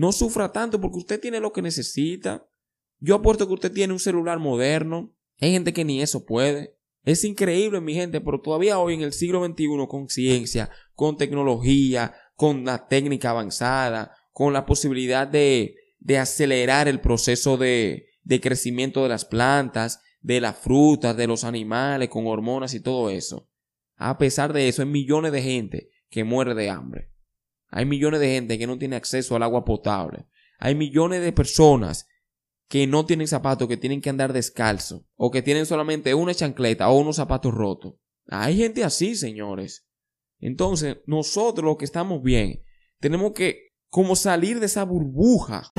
[0.00, 2.48] No sufra tanto porque usted tiene lo que necesita.
[3.00, 5.14] Yo apuesto que usted tiene un celular moderno.
[5.38, 6.74] Hay gente que ni eso puede.
[7.04, 12.14] Es increíble, mi gente, pero todavía hoy en el siglo XXI, con ciencia, con tecnología,
[12.34, 19.02] con la técnica avanzada, con la posibilidad de, de acelerar el proceso de, de crecimiento
[19.02, 23.50] de las plantas, de las frutas, de los animales, con hormonas y todo eso.
[23.96, 27.10] A pesar de eso, hay millones de gente que muere de hambre.
[27.70, 30.26] Hay millones de gente que no tiene acceso al agua potable.
[30.58, 32.06] Hay millones de personas
[32.68, 36.88] que no tienen zapatos, que tienen que andar descalzo, o que tienen solamente una chancleta
[36.88, 37.94] o unos zapatos rotos.
[38.28, 39.86] Hay gente así, señores.
[40.38, 42.62] Entonces, nosotros los que estamos bien,
[43.00, 45.72] tenemos que como salir de esa burbuja.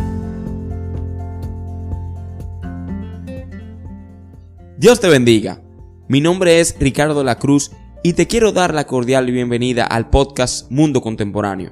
[4.78, 5.64] Dios te bendiga.
[6.10, 7.72] Mi nombre es Ricardo La Cruz
[8.04, 11.72] y te quiero dar la cordial bienvenida al podcast Mundo Contemporáneo,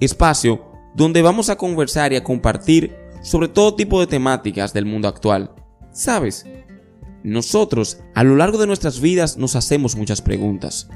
[0.00, 0.64] espacio
[0.94, 5.54] donde vamos a conversar y a compartir sobre todo tipo de temáticas del mundo actual.
[5.92, 6.46] ¿Sabes?
[7.22, 10.88] Nosotros, a lo largo de nuestras vidas, nos hacemos muchas preguntas.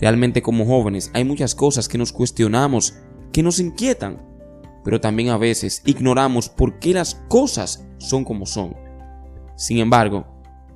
[0.00, 2.94] Realmente como jóvenes hay muchas cosas que nos cuestionamos,
[3.32, 4.20] que nos inquietan,
[4.84, 8.76] pero también a veces ignoramos por qué las cosas son como son.
[9.54, 10.26] Sin embargo,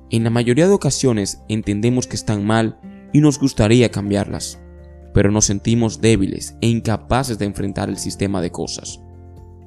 [0.09, 2.79] en la mayoría de ocasiones entendemos que están mal
[3.11, 4.61] y nos gustaría cambiarlas,
[5.17, 8.99] pero nos sentimos débiles e incapaces de enfrentar el sistema de cosas.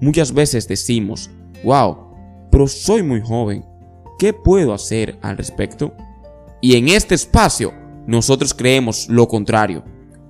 [0.00, 1.28] Muchas veces decimos,
[1.64, 1.96] wow,
[2.52, 3.64] pero soy muy joven,
[4.20, 5.92] ¿qué puedo hacer al respecto?
[6.60, 7.74] Y en este espacio
[8.06, 9.82] nosotros creemos lo contrario.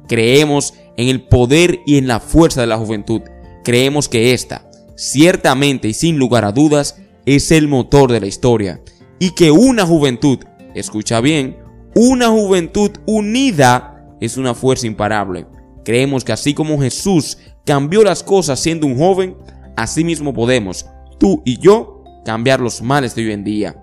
[0.09, 3.21] Creemos en el poder y en la fuerza de la juventud.
[3.63, 8.81] Creemos que esta, ciertamente y sin lugar a dudas, es el motor de la historia
[9.19, 10.39] y que una juventud,
[10.75, 11.59] escucha bien,
[11.95, 15.47] una juventud unida es una fuerza imparable.
[15.85, 19.37] Creemos que así como Jesús cambió las cosas siendo un joven,
[19.77, 20.87] así mismo podemos,
[21.19, 23.83] tú y yo, cambiar los males de hoy en día.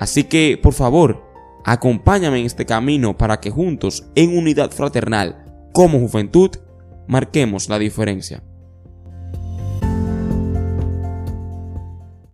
[0.00, 1.22] Así que, por favor,
[1.64, 6.50] acompáñame en este camino para que juntos, en unidad fraternal, como juventud,
[7.06, 8.42] marquemos la diferencia.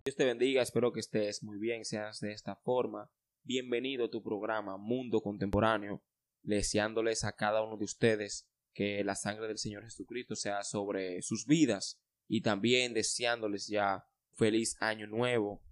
[0.05, 3.11] Dios te bendiga, espero que estés muy bien, seas de esta forma.
[3.44, 6.03] Bienvenido a tu programa Mundo Contemporáneo,
[6.48, 11.47] deseándoles a cada uno de ustedes que la sangre del Señor Jesucristo sea sobre sus
[11.47, 15.62] vidas y también deseándoles ya feliz año nuevo.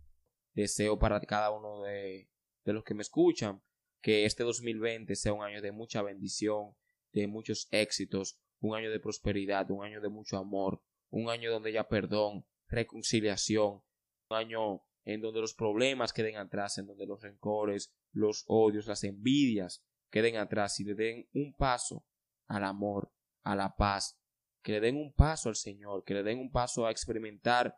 [0.53, 2.29] Deseo para cada uno de,
[2.65, 3.63] de los que me escuchan
[4.03, 6.75] que este 2020 sea un año de mucha bendición,
[7.13, 11.71] de muchos éxitos, un año de prosperidad, un año de mucho amor, un año donde
[11.71, 13.83] haya perdón, reconciliación,
[14.29, 19.05] un año en donde los problemas queden atrás, en donde los rencores, los odios, las
[19.05, 22.05] envidias queden atrás y le den un paso
[22.47, 23.13] al amor,
[23.43, 24.19] a la paz,
[24.63, 27.77] que le den un paso al Señor, que le den un paso a experimentar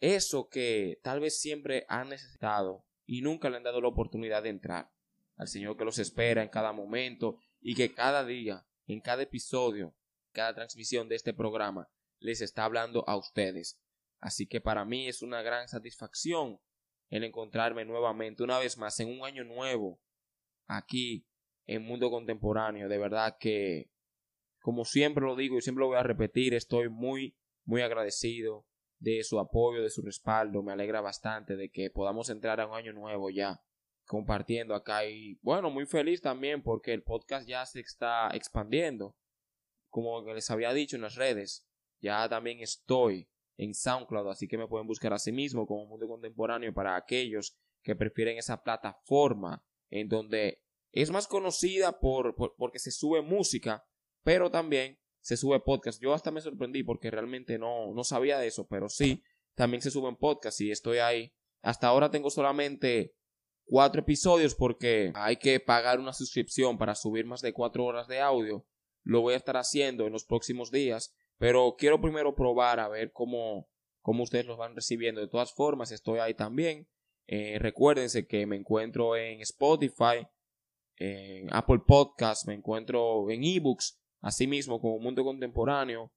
[0.00, 4.50] eso que tal vez siempre han necesitado y nunca le han dado la oportunidad de
[4.50, 4.90] entrar.
[5.36, 9.94] Al Señor que los espera en cada momento y que cada día, en cada episodio,
[10.32, 11.88] cada transmisión de este programa,
[12.18, 13.78] les está hablando a ustedes
[14.20, 16.60] Así que para mí es una gran satisfacción
[17.08, 19.98] el encontrarme nuevamente, una vez más, en un año nuevo,
[20.70, 21.26] aquí
[21.66, 22.88] en Mundo Contemporáneo.
[22.88, 23.90] De verdad que,
[24.60, 28.66] como siempre lo digo y siempre lo voy a repetir, estoy muy, muy agradecido
[28.98, 30.62] de su apoyo, de su respaldo.
[30.62, 33.60] Me alegra bastante de que podamos entrar a un año nuevo ya
[34.06, 39.16] compartiendo acá y bueno, muy feliz también porque el podcast ya se está expandiendo.
[39.88, 41.66] Como les había dicho en las redes,
[42.00, 46.08] ya también estoy en SoundCloud, así que me pueden buscar a sí mismo como Mundo
[46.08, 50.62] Contemporáneo para aquellos que prefieren esa plataforma en donde
[50.92, 53.84] es más conocida por, porque se sube música,
[54.22, 56.00] pero también se sube podcast.
[56.00, 59.22] Yo hasta me sorprendí porque realmente no, no sabía de eso, pero sí,
[59.54, 61.32] también se suben podcast y estoy ahí.
[61.62, 63.14] Hasta ahora tengo solamente
[63.66, 68.20] cuatro episodios porque hay que pagar una suscripción para subir más de cuatro horas de
[68.20, 68.66] audio.
[69.02, 73.12] Lo voy a estar haciendo en los próximos días pero quiero primero probar a ver
[73.12, 73.66] cómo,
[74.02, 75.22] cómo ustedes los van recibiendo.
[75.22, 76.86] De todas formas, estoy ahí también.
[77.32, 80.26] Eh, recuérdense que me encuentro en Spotify,
[80.96, 86.12] en Apple Podcasts, me encuentro en ebooks, asimismo como Mundo Contemporáneo.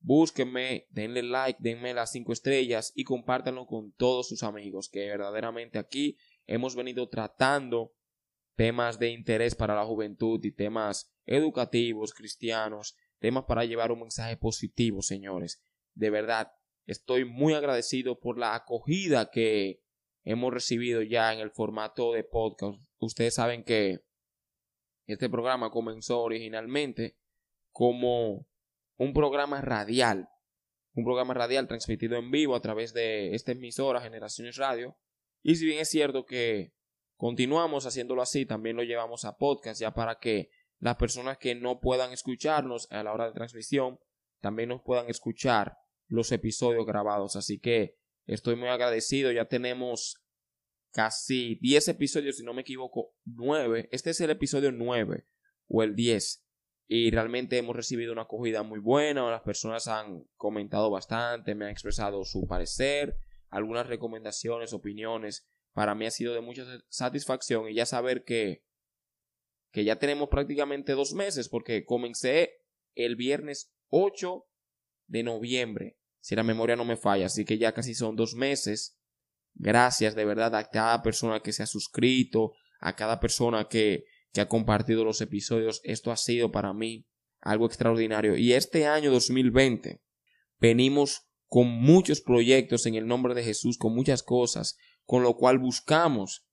[0.00, 5.78] Búsquenme, denle like, denme las cinco estrellas y compártanlo con todos sus amigos, que verdaderamente
[5.78, 6.16] aquí
[6.46, 7.92] hemos venido tratando
[8.56, 14.38] temas de interés para la juventud y temas educativos, cristianos, temas para llevar un mensaje
[14.38, 15.62] positivo, señores.
[15.92, 16.52] De verdad,
[16.86, 19.83] estoy muy agradecido por la acogida que
[20.24, 22.78] hemos recibido ya en el formato de podcast.
[22.98, 24.00] Ustedes saben que
[25.06, 27.16] este programa comenzó originalmente
[27.72, 28.46] como
[28.96, 30.28] un programa radial,
[30.94, 34.96] un programa radial transmitido en vivo a través de esta emisora Generaciones Radio.
[35.42, 36.72] Y si bien es cierto que
[37.16, 41.80] continuamos haciéndolo así, también lo llevamos a podcast ya para que las personas que no
[41.80, 43.98] puedan escucharnos a la hora de transmisión
[44.40, 45.76] también nos puedan escuchar
[46.08, 47.36] los episodios grabados.
[47.36, 49.32] Así que estoy muy agradecido.
[49.32, 50.24] Ya tenemos
[50.90, 53.88] casi 10 episodios, si no me equivoco, 9.
[53.92, 55.26] Este es el episodio 9
[55.68, 56.44] o el 10.
[56.86, 59.30] Y realmente hemos recibido una acogida muy buena.
[59.30, 63.16] Las personas han comentado bastante, me han expresado su parecer,
[63.48, 65.48] algunas recomendaciones, opiniones.
[65.72, 68.64] Para mí ha sido de mucha satisfacción y ya saber que,
[69.72, 72.60] que ya tenemos prácticamente dos meses porque comencé
[72.94, 74.46] el viernes 8
[75.06, 78.98] de noviembre, si la memoria no me falla, así que ya casi son dos meses
[79.54, 84.40] Gracias de verdad a cada persona que se ha suscrito, a cada persona que, que
[84.40, 85.80] ha compartido los episodios.
[85.84, 87.06] Esto ha sido para mí
[87.40, 88.36] algo extraordinario.
[88.36, 90.02] Y este año 2020
[90.58, 95.58] venimos con muchos proyectos en el nombre de Jesús, con muchas cosas, con lo cual
[95.58, 96.44] buscamos,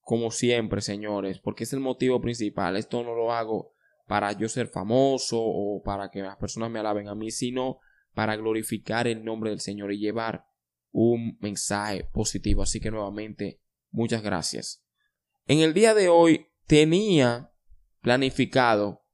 [0.00, 2.76] como siempre, señores, porque es el motivo principal.
[2.76, 3.74] Esto no lo hago
[4.06, 7.80] para yo ser famoso o para que las personas me alaben a mí, sino
[8.14, 10.44] para glorificar el nombre del Señor y llevar
[10.92, 12.62] un mensaje positivo.
[12.62, 13.60] Así que nuevamente,
[13.90, 14.84] muchas gracias.
[15.46, 17.52] En el día de hoy tenía
[18.00, 19.04] planificado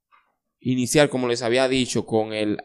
[0.61, 2.59] iniciar, como les había dicho, con el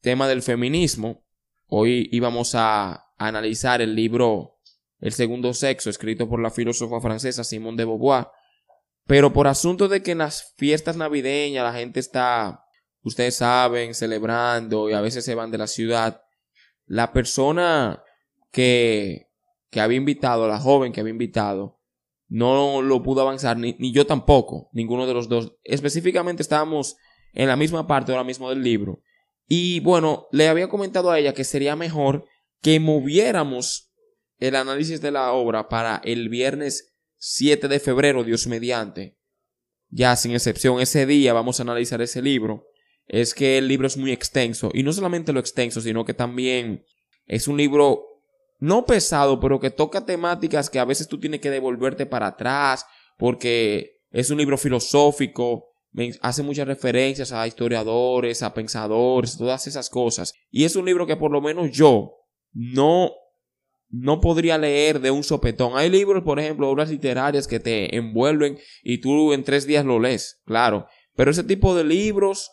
[0.00, 1.24] tema del feminismo.
[1.66, 4.58] Hoy íbamos a analizar el libro
[4.98, 8.28] El segundo sexo, escrito por la filósofa francesa Simone de Beauvoir.
[9.06, 12.61] Pero por asunto de que en las fiestas navideñas la gente está,
[13.02, 16.22] ustedes saben, celebrando y a veces se van de la ciudad,
[16.86, 18.02] la persona
[18.50, 19.28] que,
[19.70, 21.80] que había invitado, la joven que había invitado,
[22.28, 25.54] no lo pudo avanzar, ni, ni, yo tampoco, ninguno de los dos.
[25.64, 26.96] Específicamente estábamos
[27.34, 29.02] en la misma parte ahora mismo del libro.
[29.46, 32.26] Y bueno, le había comentado a ella que sería mejor
[32.62, 33.92] que moviéramos
[34.38, 39.18] el análisis de la obra para el viernes 7 de febrero, Dios mediante.
[39.88, 42.66] Ya sin excepción, ese día vamos a analizar ese libro.
[43.12, 44.70] Es que el libro es muy extenso.
[44.72, 46.84] Y no solamente lo extenso, sino que también
[47.26, 48.04] es un libro
[48.58, 52.86] no pesado, pero que toca temáticas que a veces tú tienes que devolverte para atrás,
[53.18, 55.72] porque es un libro filosófico,
[56.22, 60.32] hace muchas referencias a historiadores, a pensadores, todas esas cosas.
[60.50, 62.14] Y es un libro que por lo menos yo
[62.52, 63.12] no,
[63.90, 65.76] no podría leer de un sopetón.
[65.76, 69.98] Hay libros, por ejemplo, obras literarias que te envuelven y tú en tres días lo
[70.00, 70.86] lees, claro.
[71.14, 72.50] Pero ese tipo de libros,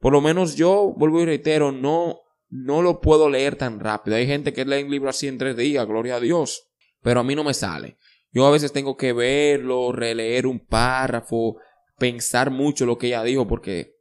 [0.00, 4.16] por lo menos yo, vuelvo y reitero, no, no lo puedo leer tan rápido.
[4.16, 6.68] Hay gente que lee un libro así en tres días, gloria a Dios.
[7.02, 7.96] Pero a mí no me sale.
[8.30, 11.56] Yo a veces tengo que verlo, releer un párrafo,
[11.98, 13.96] pensar mucho lo que ella dijo, porque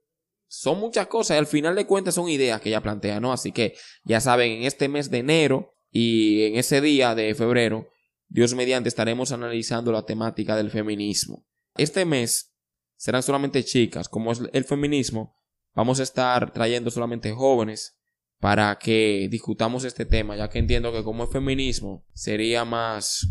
[0.47, 3.33] son muchas cosas y al final de cuentas son ideas que ella plantea, ¿no?
[3.33, 7.89] Así que ya saben, en este mes de enero y en ese día de febrero,
[8.27, 11.45] Dios mediante estaremos analizando la temática del feminismo.
[11.75, 12.53] Este mes
[12.95, 15.36] serán solamente chicas, como es el feminismo,
[15.77, 17.99] vamos a estar trayendo solamente jóvenes
[18.39, 23.27] para que discutamos este tema, ya que entiendo que como es feminismo sería más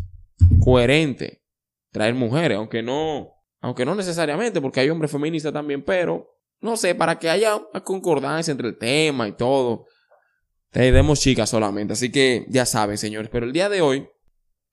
[0.62, 1.42] coherente
[1.90, 6.94] traer mujeres, aunque no, aunque no necesariamente, porque hay hombres feministas también, pero no sé,
[6.94, 9.86] para que haya una concordancia entre el tema y todo,
[10.70, 11.94] traeremos chicas solamente.
[11.94, 14.08] Así que ya saben, señores, pero el día de hoy,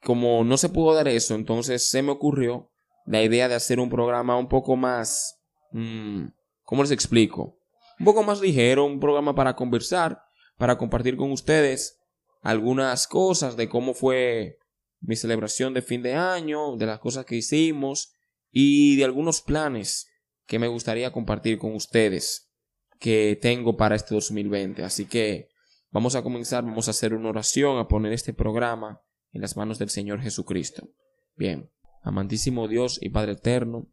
[0.04, 2.72] como no se pudo dar eso, entonces se me ocurrió
[3.08, 6.26] la idea de hacer un programa un poco más, mmm,
[6.62, 7.63] ¿cómo les explico?
[8.00, 10.22] Un poco más ligero, un programa para conversar,
[10.58, 12.00] para compartir con ustedes
[12.42, 14.58] algunas cosas de cómo fue
[15.00, 18.14] mi celebración de fin de año, de las cosas que hicimos
[18.52, 20.08] y de algunos planes
[20.46, 22.52] que me gustaría compartir con ustedes
[23.00, 24.84] que tengo para este 2020.
[24.84, 25.50] Así que
[25.92, 29.80] vamos a comenzar, vamos a hacer una oración, a poner este programa en las manos
[29.80, 30.90] del Señor Jesucristo.
[31.36, 31.70] Bien,
[32.02, 33.90] amantísimo Dios y Padre Eterno,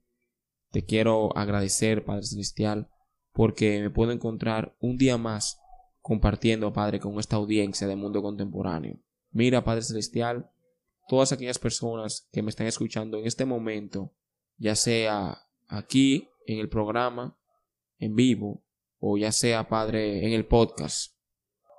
[0.70, 2.88] te quiero agradecer, Padre Celestial,
[3.32, 5.60] porque me puedo encontrar un día más
[6.00, 8.98] compartiendo, Padre, con esta audiencia del mundo contemporáneo.
[9.30, 10.50] Mira, Padre Celestial,
[11.08, 14.12] todas aquellas personas que me están escuchando en este momento,
[14.56, 17.38] ya sea aquí en el programa,
[17.98, 18.64] en vivo,
[18.98, 21.14] o ya sea, Padre, en el podcast.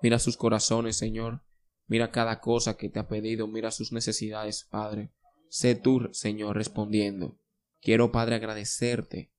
[0.01, 1.43] Mira sus corazones, Señor.
[1.87, 3.47] Mira cada cosa que te ha pedido.
[3.47, 5.11] Mira sus necesidades, Padre.
[5.49, 7.37] Sé tú, Señor, respondiendo.
[7.81, 9.31] Quiero, Padre, agradecerte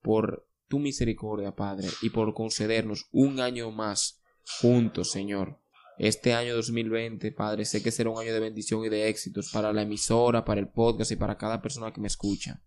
[0.00, 4.22] por tu misericordia, Padre, y por concedernos un año más
[4.60, 5.60] juntos, Señor.
[5.98, 9.72] Este año 2020, Padre, sé que será un año de bendición y de éxitos para
[9.72, 12.62] la emisora, para el podcast y para cada persona que me escucha.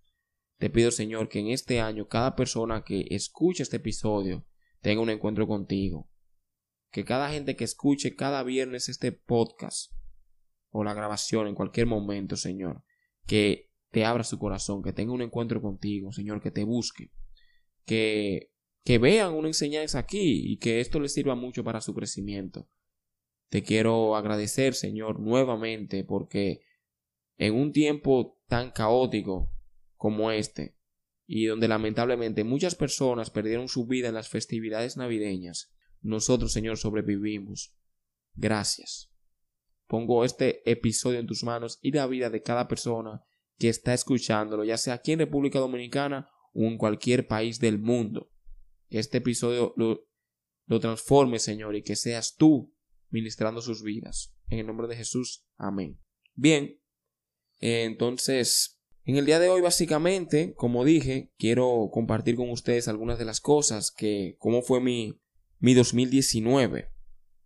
[0.57, 4.45] Te pido, Señor, que en este año cada persona que escuche este episodio
[4.81, 6.09] tenga un encuentro contigo.
[6.91, 9.93] que cada gente que escuche cada viernes este podcast
[10.71, 12.83] o la grabación en cualquier momento, Señor,
[13.25, 17.11] que te abra su corazón, que tenga un encuentro contigo, Señor, que te busque,
[17.85, 18.51] que,
[18.83, 22.69] que vean una enseñanza aquí y que esto les sirva mucho para su crecimiento.
[23.49, 26.61] Te quiero agradecer, Señor, nuevamente, porque
[27.37, 29.51] en un tiempo tan caótico
[29.95, 30.77] como este,
[31.27, 37.75] y donde lamentablemente muchas personas perdieron su vida en las festividades navideñas, nosotros, Señor, sobrevivimos.
[38.33, 39.11] Gracias.
[39.87, 43.23] Pongo este episodio en tus manos y la vida de cada persona
[43.57, 48.31] que está escuchándolo, ya sea aquí en República Dominicana o en cualquier país del mundo.
[48.89, 50.07] Que este episodio lo,
[50.65, 52.73] lo transforme, Señor, y que seas tú
[53.09, 54.35] ministrando sus vidas.
[54.49, 55.45] En el nombre de Jesús.
[55.57, 55.99] Amén.
[56.33, 56.81] Bien,
[57.59, 63.25] entonces, en el día de hoy básicamente, como dije, quiero compartir con ustedes algunas de
[63.25, 65.21] las cosas que, cómo fue mi,
[65.59, 66.89] mi 2019.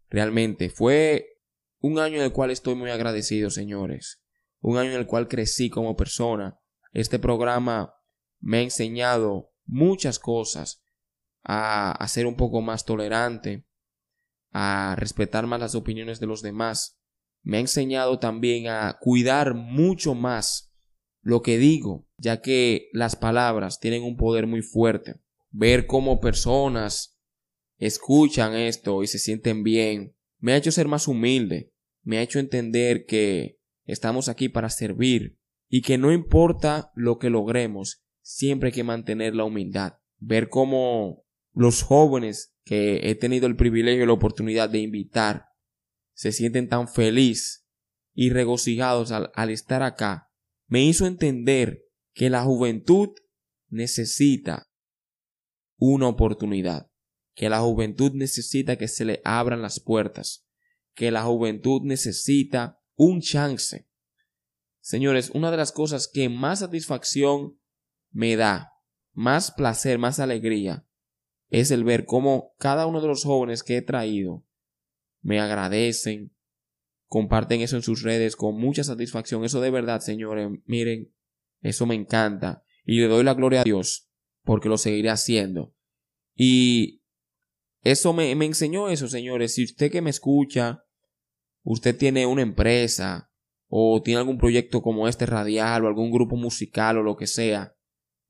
[0.09, 1.39] Realmente fue
[1.79, 4.21] un año en el cual estoy muy agradecido, señores.
[4.61, 6.59] Un año en el cual crecí como persona.
[6.93, 7.93] Este programa
[8.39, 10.81] me ha enseñado muchas cosas.
[11.47, 13.67] A, ser un poco más tolerante,
[14.51, 16.99] a respetar más las opiniones de los demás.
[17.43, 20.73] Me ha enseñado también a cuidar mucho más
[21.21, 25.21] lo que digo, ya que las palabras tienen un poder muy fuerte.
[25.51, 27.19] Ver cómo personas
[27.77, 31.73] escuchan esto y se sienten bien, me ha hecho ser más humilde,
[32.03, 35.37] me ha hecho entender que estamos aquí para servir
[35.69, 39.99] y que no importa lo que logremos, siempre hay que mantener la humildad.
[40.17, 45.49] Ver cómo los jóvenes que he tenido el privilegio y la oportunidad de invitar
[46.13, 47.67] se sienten tan feliz
[48.15, 50.31] y regocijados al, al estar acá,
[50.67, 53.09] me hizo entender que la juventud
[53.69, 54.71] necesita
[55.77, 56.89] una oportunidad,
[57.35, 60.47] que la juventud necesita que se le abran las puertas,
[60.95, 63.87] que la juventud necesita un chance.
[64.79, 67.59] Señores, una de las cosas que más satisfacción
[68.15, 68.71] me da,
[69.11, 70.87] más placer, más alegría,
[71.49, 74.45] es el ver cómo cada uno de los jóvenes que he traído
[75.21, 76.33] me agradecen,
[77.07, 79.43] comparten eso en sus redes con mucha satisfacción.
[79.43, 81.13] Eso de verdad, señores, miren,
[81.59, 82.63] eso me encanta.
[82.85, 84.09] Y le doy la gloria a Dios
[84.43, 85.75] porque lo seguiré haciendo.
[86.35, 87.01] Y
[87.81, 89.55] eso me, enseñó eso, señores.
[89.55, 90.85] Si usted que me escucha,
[91.63, 93.29] usted tiene una empresa
[93.67, 97.74] o tiene algún proyecto como este radial o algún grupo musical o lo que sea,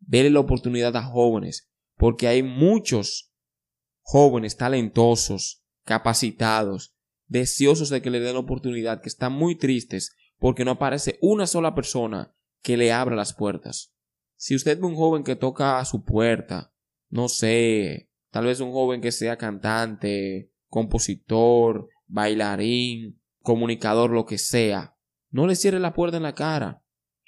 [0.05, 3.33] déle la oportunidad a jóvenes porque hay muchos
[4.01, 6.95] jóvenes talentosos, capacitados,
[7.27, 11.47] deseosos de que le den la oportunidad, que están muy tristes porque no aparece una
[11.47, 13.93] sola persona que le abra las puertas.
[14.35, 16.73] Si usted ve un joven que toca a su puerta,
[17.09, 24.97] no sé, tal vez un joven que sea cantante, compositor, bailarín, comunicador, lo que sea,
[25.29, 26.83] no le cierre la puerta en la cara.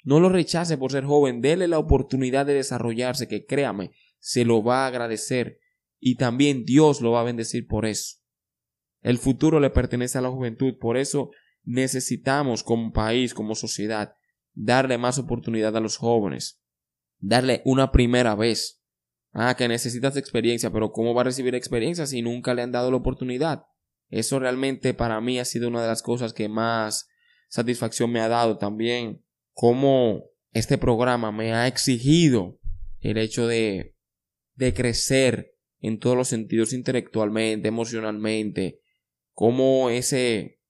[0.08, 4.64] No lo rechace por ser joven, déle la oportunidad de desarrollarse, que créame, se lo
[4.64, 5.58] va a agradecer
[6.00, 8.16] y también Dios lo va a bendecir por eso.
[9.02, 11.30] El futuro le pertenece a la juventud, por eso
[11.62, 14.14] necesitamos como país, como sociedad,
[14.54, 16.62] darle más oportunidad a los jóvenes,
[17.18, 18.82] darle una primera vez.
[19.32, 22.90] Ah, que necesitas experiencia, pero ¿cómo va a recibir experiencia si nunca le han dado
[22.90, 23.66] la oportunidad?
[24.08, 27.10] Eso realmente para mí ha sido una de las cosas que más
[27.50, 29.22] satisfacción me ha dado también,
[29.60, 30.22] cómo
[30.52, 32.60] este programa me ha exigido
[33.00, 33.96] el hecho de
[34.54, 38.78] de crecer en todos los sentidos intelectualmente, emocionalmente,
[39.32, 40.60] cómo ese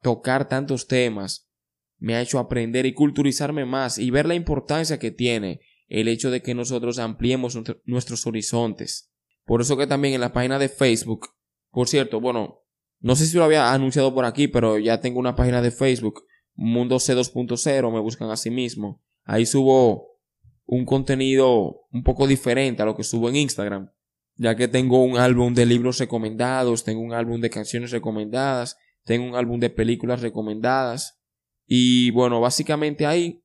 [0.00, 1.50] tocar tantos temas
[1.98, 6.30] me ha hecho aprender y culturizarme más y ver la importancia que tiene el hecho
[6.30, 9.12] de que nosotros ampliemos nuestros horizontes.
[9.44, 11.28] Por eso que también en la página de Facebook,
[11.70, 12.62] por cierto, bueno,
[12.98, 16.24] no sé si lo había anunciado por aquí, pero ya tengo una página de Facebook,
[16.60, 19.00] Mundo C2.0, me buscan a sí mismo.
[19.24, 20.18] Ahí subo
[20.66, 23.92] un contenido un poco diferente a lo que subo en Instagram,
[24.34, 29.24] ya que tengo un álbum de libros recomendados, tengo un álbum de canciones recomendadas, tengo
[29.24, 31.22] un álbum de películas recomendadas
[31.64, 33.44] y bueno, básicamente ahí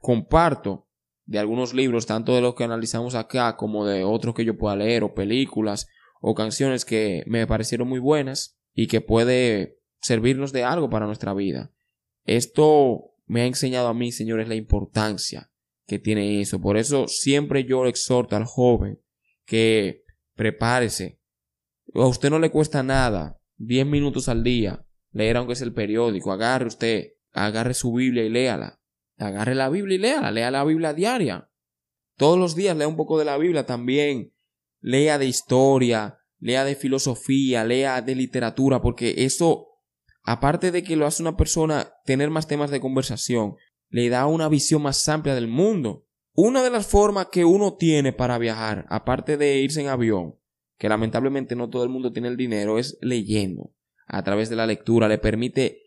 [0.00, 0.88] comparto
[1.24, 4.74] de algunos libros, tanto de los que analizamos acá como de otros que yo pueda
[4.74, 5.86] leer o películas
[6.20, 11.32] o canciones que me parecieron muy buenas y que puede servirnos de algo para nuestra
[11.32, 11.72] vida.
[12.28, 15.50] Esto me ha enseñado a mí, señores, la importancia
[15.86, 16.60] que tiene eso.
[16.60, 19.00] Por eso siempre yo exhorto al joven
[19.46, 20.04] que
[20.34, 21.20] prepárese.
[21.94, 26.30] A usted no le cuesta nada, 10 minutos al día, leer aunque es el periódico.
[26.30, 28.78] Agarre usted, agarre su Biblia y léala.
[29.16, 31.50] Agarre la Biblia y léala, lea la Biblia diaria.
[32.18, 34.34] Todos los días lea un poco de la Biblia también.
[34.80, 39.67] Lea de historia, lea de filosofía, lea de literatura, porque eso,
[40.30, 43.56] aparte de que lo hace una persona tener más temas de conversación,
[43.88, 46.04] le da una visión más amplia del mundo.
[46.34, 50.34] Una de las formas que uno tiene para viajar, aparte de irse en avión,
[50.76, 53.72] que lamentablemente no todo el mundo tiene el dinero, es leyendo.
[54.06, 55.80] A través de la lectura le permite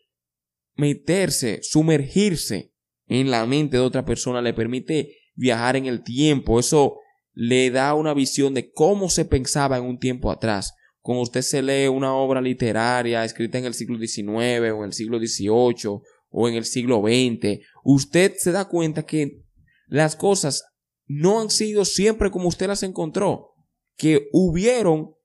[0.76, 2.74] meterse, sumergirse
[3.06, 6.60] en la mente de otra persona, le permite viajar en el tiempo.
[6.60, 6.98] Eso
[7.34, 10.74] le da una visión de cómo se pensaba en un tiempo atrás.
[11.02, 14.94] Cuando usted se lee una obra literaria escrita en el siglo XIX o en el
[14.94, 19.44] siglo XVIII o en el siglo XX, usted se da cuenta que
[19.88, 20.64] las cosas
[21.08, 23.50] no han sido siempre como usted las encontró,
[23.98, 25.16] que hubieron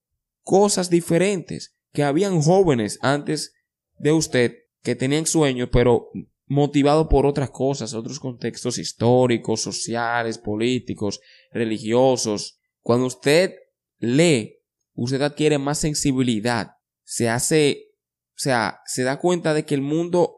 [0.42, 3.52] cosas diferentes, que habían jóvenes antes
[3.98, 6.10] de usted que tenían sueños, pero
[6.46, 12.58] motivados por otras cosas, otros contextos históricos, sociales, políticos, religiosos.
[12.80, 13.54] Cuando usted
[13.98, 14.56] lee,
[14.96, 16.72] usted adquiere más sensibilidad,
[17.04, 17.90] se hace,
[18.30, 20.34] o sea, se da cuenta de que el mundo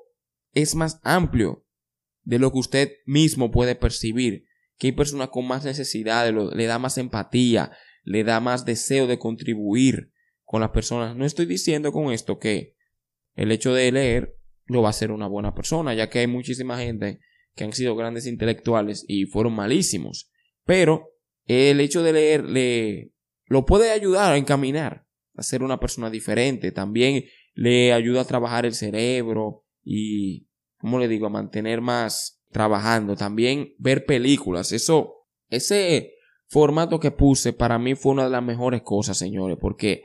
[0.53, 1.65] es más amplio
[2.23, 4.45] de lo que usted mismo puede percibir,
[4.77, 7.73] que hay personas con más necesidades, le da más empatía,
[8.03, 10.13] le da más deseo de contribuir
[10.45, 11.17] con las personas.
[11.17, 12.77] No estoy diciendo con esto que
[13.35, 14.37] el hecho de leer
[14.67, 17.21] lo va a hacer una buena persona, ya que hay muchísima gente
[17.55, 20.31] que han sido grandes intelectuales y fueron malísimos.
[20.65, 21.15] Pero
[21.47, 23.13] el hecho de leer le
[23.49, 26.73] lo puede ayudar a encaminar a ser una persona diferente.
[26.73, 27.25] También
[27.55, 33.17] le ayuda a trabajar el cerebro y, ¿cómo le digo?, a mantener más trabajando.
[33.17, 34.73] También ver películas.
[34.73, 36.13] Eso, ese
[36.47, 40.03] formato que puse para mí fue una de las mejores cosas, señores, porque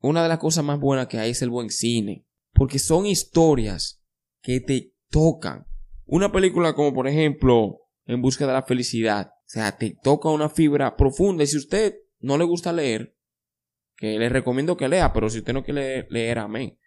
[0.00, 2.26] una de las cosas más buenas que hay es el buen cine.
[2.52, 4.02] Porque son historias
[4.42, 5.66] que te tocan.
[6.06, 9.28] Una película como por ejemplo En busca de la felicidad.
[9.28, 11.44] O sea, te toca una fibra profunda.
[11.44, 13.16] Y si usted no le gusta leer,
[13.96, 16.78] que le recomiendo que lea, pero si usted no quiere leer, amén.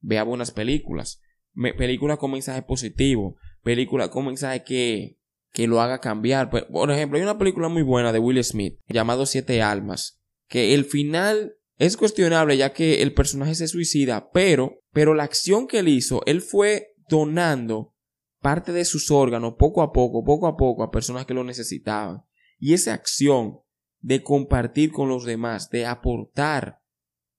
[0.00, 1.20] Vea buenas películas.
[1.54, 3.36] películas con mensaje positivo.
[3.62, 5.18] Películas con mensaje que,
[5.52, 6.48] que lo haga cambiar.
[6.50, 10.20] Pues, por ejemplo, hay una película muy buena de Will Smith llamado Siete Almas.
[10.48, 15.66] Que el final es cuestionable ya que el personaje se suicida, pero, pero la acción
[15.66, 17.94] que él hizo, él fue donando
[18.40, 22.22] parte de sus órganos poco a poco, poco a poco a personas que lo necesitaban.
[22.58, 23.60] Y esa acción
[24.02, 26.82] de compartir con los demás, de aportar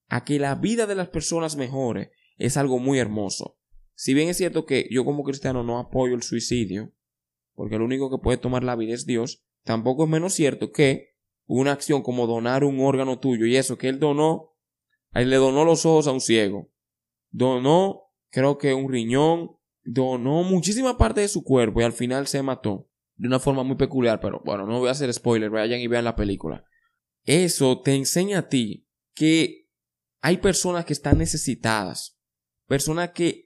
[0.07, 3.59] a que la vida de las personas mejore, es algo muy hermoso.
[3.95, 6.91] Si bien es cierto que yo como cristiano no apoyo el suicidio,
[7.53, 11.13] porque el único que puede tomar la vida es Dios, tampoco es menos cierto que
[11.45, 14.55] una acción como donar un órgano tuyo y eso que él donó,
[15.13, 16.71] él le donó los ojos a un ciego,
[17.29, 22.41] donó creo que un riñón, donó muchísima parte de su cuerpo y al final se
[22.41, 25.87] mató de una forma muy peculiar, pero bueno, no voy a hacer spoiler, vayan y
[25.87, 26.65] vean la película.
[27.23, 29.69] Eso te enseña a ti que
[30.21, 32.19] hay personas que están necesitadas,
[32.67, 33.45] personas que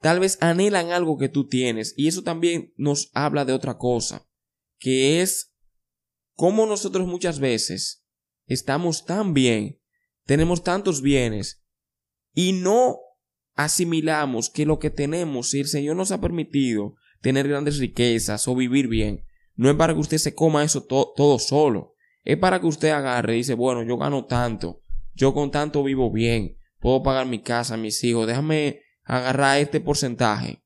[0.00, 4.28] tal vez anhelan algo que tú tienes y eso también nos habla de otra cosa,
[4.78, 5.54] que es
[6.34, 8.04] cómo nosotros muchas veces
[8.46, 9.80] estamos tan bien,
[10.24, 11.64] tenemos tantos bienes
[12.34, 12.98] y no
[13.54, 18.54] asimilamos que lo que tenemos, si el Señor nos ha permitido tener grandes riquezas o
[18.54, 21.94] vivir bien, no es para que usted se coma eso todo solo.
[22.24, 24.82] Es para que usted agarre y dice, bueno, yo gano tanto,
[25.14, 30.62] yo con tanto vivo bien, puedo pagar mi casa, mis hijos, déjame agarrar este porcentaje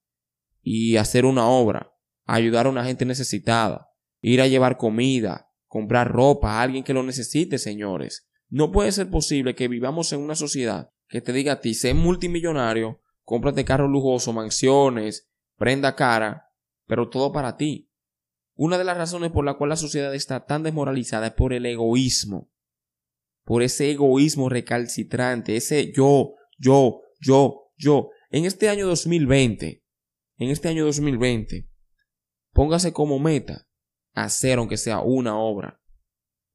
[0.62, 1.92] y hacer una obra,
[2.24, 3.88] ayudar a una gente necesitada,
[4.20, 8.28] ir a llevar comida, comprar ropa a alguien que lo necesite, señores.
[8.48, 11.94] No puede ser posible que vivamos en una sociedad que te diga a ti, sé
[11.94, 16.45] multimillonario, cómprate carros lujosos, mansiones, prenda cara,
[16.86, 17.90] pero todo para ti.
[18.54, 21.66] Una de las razones por la cual la sociedad está tan desmoralizada es por el
[21.66, 22.50] egoísmo,
[23.44, 28.10] por ese egoísmo recalcitrante, ese yo, yo, yo, yo.
[28.30, 29.84] En este año 2020,
[30.38, 31.68] en este año 2020,
[32.52, 33.68] póngase como meta
[34.14, 35.82] hacer aunque sea una obra,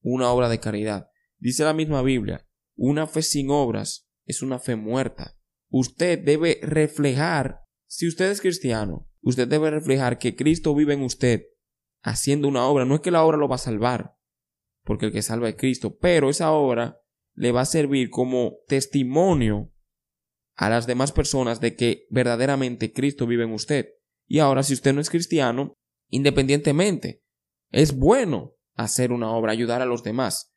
[0.02, 1.10] una obra de caridad.
[1.38, 5.38] Dice la misma Biblia, una fe sin obras es una fe muerta.
[5.70, 11.48] Usted debe reflejar, si usted es cristiano, usted debe reflejar que Cristo vive en usted
[12.02, 12.86] haciendo una obra.
[12.86, 14.16] No es que la obra lo va a salvar,
[14.84, 17.00] porque el que salva es Cristo, pero esa obra
[17.34, 19.72] le va a servir como testimonio
[20.56, 23.90] a las demás personas de que verdaderamente Cristo vive en usted.
[24.28, 25.74] Y ahora, si usted no es cristiano,
[26.10, 27.24] independientemente,
[27.70, 30.54] es bueno hacer una obra, ayudar a los demás,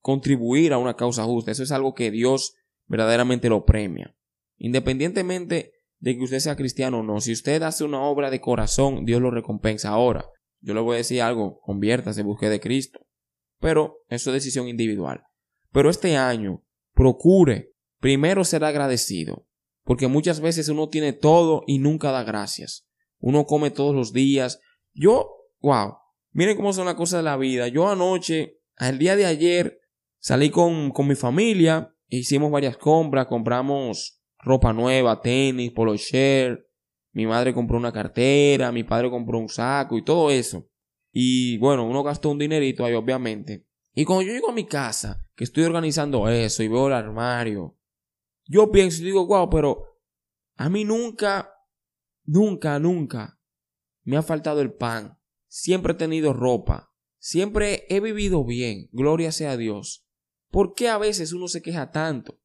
[0.00, 1.50] contribuir a una causa justa.
[1.50, 2.54] Eso es algo que Dios
[2.86, 4.16] verdaderamente lo premia.
[4.56, 9.04] Independientemente de que usted sea cristiano o no, si usted hace una obra de corazón,
[9.04, 9.90] Dios lo recompensa.
[9.90, 10.26] Ahora,
[10.60, 13.00] yo le voy a decir algo, conviértase, busque de Cristo.
[13.60, 15.22] Pero eso es decisión individual.
[15.72, 16.62] Pero este año,
[16.94, 19.46] procure primero ser agradecido,
[19.84, 22.86] porque muchas veces uno tiene todo y nunca da gracias.
[23.18, 24.60] Uno come todos los días.
[24.92, 25.28] Yo,
[25.60, 25.94] wow,
[26.32, 27.68] miren cómo son las cosas de la vida.
[27.68, 29.80] Yo anoche, el día de ayer,
[30.18, 36.60] salí con, con mi familia, hicimos varias compras, compramos ropa nueva, tenis, polo shirt,
[37.12, 40.68] mi madre compró una cartera, mi padre compró un saco y todo eso.
[41.12, 43.66] Y bueno, uno gastó un dinerito ahí, obviamente.
[43.94, 47.76] Y cuando yo llego a mi casa, que estoy organizando eso y veo el armario,
[48.46, 50.00] yo pienso y digo, wow, pero
[50.56, 51.52] a mí nunca,
[52.24, 53.40] nunca, nunca
[54.04, 55.18] me ha faltado el pan.
[55.48, 56.94] Siempre he tenido ropa.
[57.18, 58.88] Siempre he vivido bien.
[58.92, 60.06] Gloria sea a Dios.
[60.50, 62.40] ¿Por qué a veces uno se queja tanto?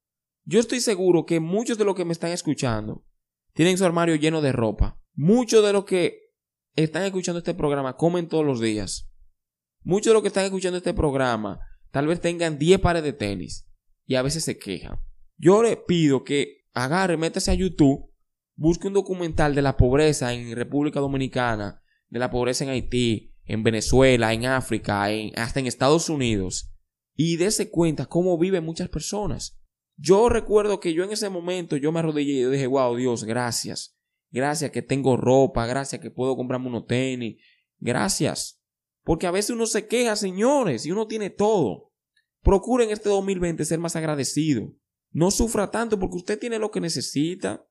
[0.45, 3.05] Yo estoy seguro que muchos de los que me están escuchando
[3.53, 4.99] tienen su armario lleno de ropa.
[5.13, 6.33] Muchos de los que
[6.75, 9.09] están escuchando este programa comen todos los días.
[9.83, 11.59] Muchos de los que están escuchando este programa
[11.91, 13.67] tal vez tengan 10 pares de tenis
[14.05, 14.99] y a veces se quejan.
[15.37, 18.11] Yo le pido que agarre, métase a YouTube,
[18.55, 23.63] busque un documental de la pobreza en República Dominicana, de la pobreza en Haití, en
[23.63, 26.73] Venezuela, en África, hasta en Estados Unidos
[27.15, 29.59] y dése cuenta cómo viven muchas personas.
[30.03, 33.95] Yo recuerdo que yo en ese momento yo me arrodillé y dije, wow, Dios, gracias.
[34.31, 37.41] Gracias que tengo ropa, gracias que puedo comprarme unos tenis.
[37.79, 38.61] Gracias.
[39.05, 41.93] Porque a veces uno se queja, señores, y uno tiene todo.
[42.41, 44.73] Procuren este 2020 ser más agradecido.
[45.11, 47.65] No sufra tanto porque usted tiene lo que necesita.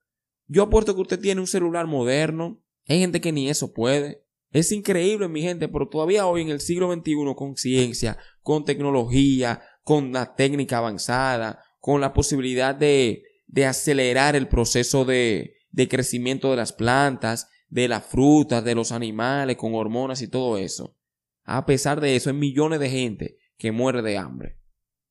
[0.46, 2.64] Yo apuesto que usted tiene un celular moderno.
[2.88, 4.24] Hay gente que ni eso puede.
[4.52, 9.60] Es increíble, mi gente, pero todavía hoy en el siglo XXI con ciencia, con tecnología,
[9.82, 16.52] con la técnica avanzada, con la posibilidad de, de acelerar el proceso de, de crecimiento
[16.52, 20.96] de las plantas, de las frutas, de los animales, con hormonas y todo eso.
[21.42, 24.60] A pesar de eso, hay millones de gente que muere de hambre.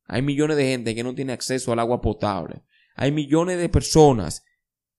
[0.06, 2.64] Hay millones de gente que no tiene acceso al agua potable.
[2.96, 4.46] Hay millones de personas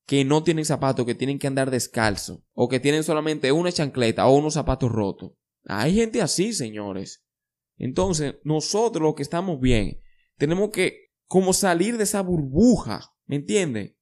[0.06, 4.26] que no tienen zapatos, que tienen que andar descalzo, o que tienen solamente una chancleta
[4.26, 5.32] o unos zapatos rotos.
[5.64, 7.24] Hay gente así, señores.
[7.78, 10.02] Entonces, nosotros los que estamos bien,
[10.36, 13.96] tenemos que como salir de esa burbuja, ¿me entiende?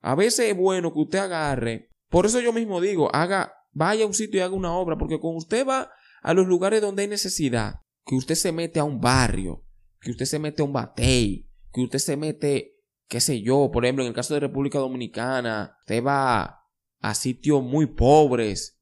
[0.00, 4.06] A veces es bueno que usted agarre, por eso yo mismo digo, haga, vaya a
[4.06, 5.90] un sitio y haga una obra, porque cuando usted va
[6.22, 9.64] a los lugares donde hay necesidad, que usted se mete a un barrio,
[10.00, 12.76] que usted se mete a un batey, que usted se mete,
[13.08, 16.60] qué sé yo, por ejemplo, en el caso de República Dominicana, usted va
[17.00, 18.78] a sitios muy pobres,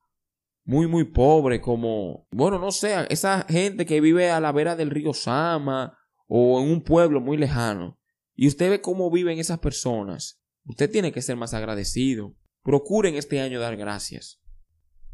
[0.67, 4.91] muy, muy pobres, como, bueno, no sé, esa gente que vive a la vera del
[4.91, 5.97] río Sama,
[6.35, 7.99] o en un pueblo muy lejano
[8.35, 12.35] y usted ve cómo viven esas personas, usted tiene que ser más agradecido.
[12.63, 14.41] Procuren este año dar gracias.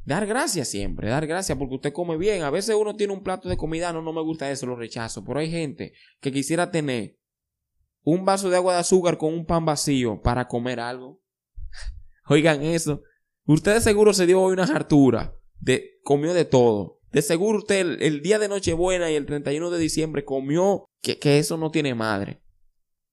[0.04, 2.44] Dar gracias siempre, dar gracias porque usted come bien.
[2.44, 5.24] A veces uno tiene un plato de comida, no, no me gusta eso, lo rechazo.
[5.24, 7.18] Pero hay gente que quisiera tener
[8.04, 11.20] un vaso de agua de azúcar con un pan vacío para comer algo.
[12.28, 13.02] Oigan eso.
[13.44, 16.97] Usted seguro se dio hoy una hartura, de, comió de todo.
[17.12, 21.38] De seguro usted el, día de Nochebuena y el 31 de diciembre comió que, que,
[21.38, 22.42] eso no tiene madre.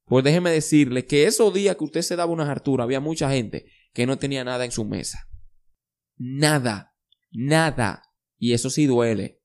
[0.06, 3.66] Pues déjeme decirle que esos días que usted se daba una hartura, había mucha gente
[3.94, 5.28] que no tenía nada en su mesa.
[6.18, 6.96] Nada,
[7.32, 8.04] nada.
[8.38, 9.42] Y eso sí duele.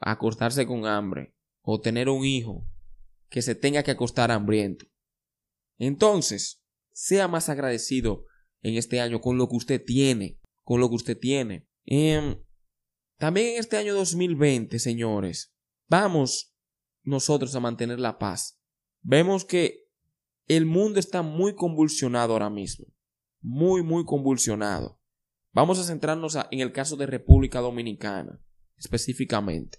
[0.00, 2.68] Acostarse con hambre o tener un hijo
[3.30, 4.86] que se tenga que acostar hambriento.
[5.78, 8.26] Entonces, sea más agradecido
[8.62, 11.66] en este año con lo que usted tiene, con lo que usted tiene.
[11.86, 12.40] Eh,
[13.18, 15.54] también en este año 2020, señores,
[15.88, 16.54] vamos
[17.02, 18.60] nosotros a mantener la paz.
[19.02, 19.84] Vemos que
[20.46, 22.86] el mundo está muy convulsionado ahora mismo.
[23.40, 25.00] Muy, muy convulsionado.
[25.52, 28.40] Vamos a centrarnos en el caso de República Dominicana,
[28.76, 29.78] específicamente.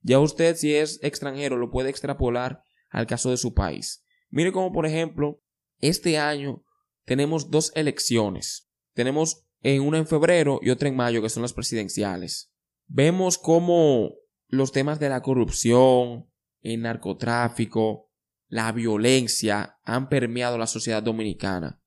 [0.00, 4.04] Ya usted, si es extranjero, lo puede extrapolar al caso de su país.
[4.30, 5.40] Mire como, por ejemplo,
[5.78, 6.64] este año
[7.04, 8.68] tenemos dos elecciones.
[8.94, 12.51] Tenemos una en febrero y otra en mayo, que son las presidenciales
[12.86, 14.14] vemos cómo
[14.48, 18.10] los temas de la corrupción, el narcotráfico,
[18.48, 21.82] la violencia han permeado la sociedad dominicana.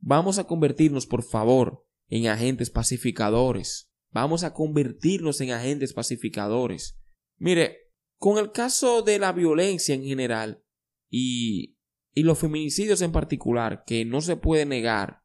[0.00, 3.90] Vamos a convertirnos, por favor, en agentes pacificadores.
[4.10, 7.00] Vamos a convertirnos en agentes pacificadores.
[7.38, 10.62] Mire, con el caso de la violencia en general
[11.10, 11.78] y,
[12.12, 15.22] y los feminicidios en particular, que no se puede negar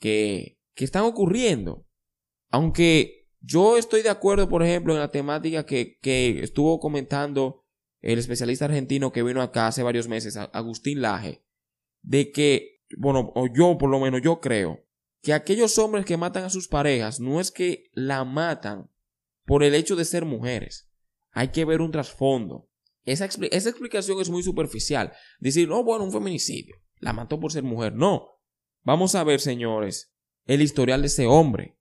[0.00, 1.86] que, que están ocurriendo,
[2.50, 7.64] aunque yo estoy de acuerdo, por ejemplo, en la temática que, que estuvo comentando
[8.00, 11.44] el especialista argentino que vino acá hace varios meses, Agustín Laje,
[12.02, 14.84] de que, bueno, o yo por lo menos yo creo,
[15.22, 18.90] que aquellos hombres que matan a sus parejas no es que la matan
[19.44, 20.90] por el hecho de ser mujeres.
[21.32, 22.70] Hay que ver un trasfondo.
[23.04, 25.12] Esa, esa explicación es muy superficial.
[25.40, 26.76] Decir, no, bueno, un feminicidio.
[26.98, 27.94] La mató por ser mujer.
[27.94, 28.40] No.
[28.82, 30.12] Vamos a ver, señores,
[30.44, 31.77] el historial de ese hombre.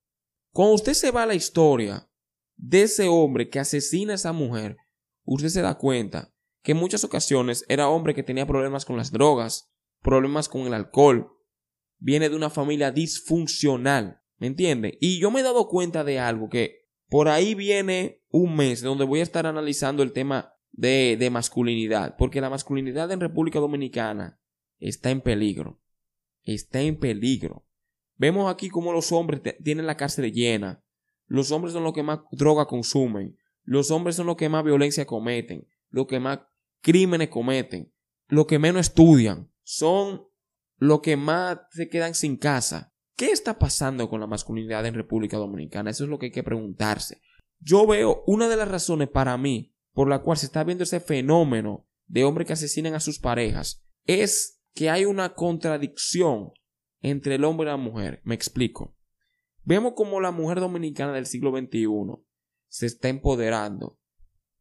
[0.57, 2.09] Cuando usted se va a la historia
[2.55, 4.77] de ese hombre que asesina a esa mujer,
[5.23, 9.11] usted se da cuenta que en muchas ocasiones era hombre que tenía problemas con las
[9.11, 11.29] drogas, problemas con el alcohol,
[11.99, 14.97] viene de una familia disfuncional, ¿me entiende?
[14.99, 19.05] Y yo me he dado cuenta de algo que por ahí viene un mes donde
[19.05, 24.41] voy a estar analizando el tema de, de masculinidad, porque la masculinidad en República Dominicana
[24.79, 25.83] está en peligro,
[26.41, 27.66] está en peligro.
[28.17, 30.83] Vemos aquí cómo los hombres tienen la cárcel llena,
[31.27, 35.05] los hombres son los que más droga consumen, los hombres son los que más violencia
[35.05, 36.39] cometen, los que más
[36.81, 37.91] crímenes cometen,
[38.27, 40.27] los que menos estudian, son
[40.77, 42.93] los que más se quedan sin casa.
[43.15, 45.89] ¿Qué está pasando con la masculinidad en República Dominicana?
[45.89, 47.21] Eso es lo que hay que preguntarse.
[47.59, 50.99] Yo veo una de las razones para mí por la cual se está viendo ese
[50.99, 56.51] fenómeno de hombres que asesinan a sus parejas es que hay una contradicción
[57.09, 58.21] entre el hombre y la mujer.
[58.23, 58.95] Me explico.
[59.63, 61.87] Vemos como la mujer dominicana del siglo XXI
[62.69, 63.99] se está empoderando.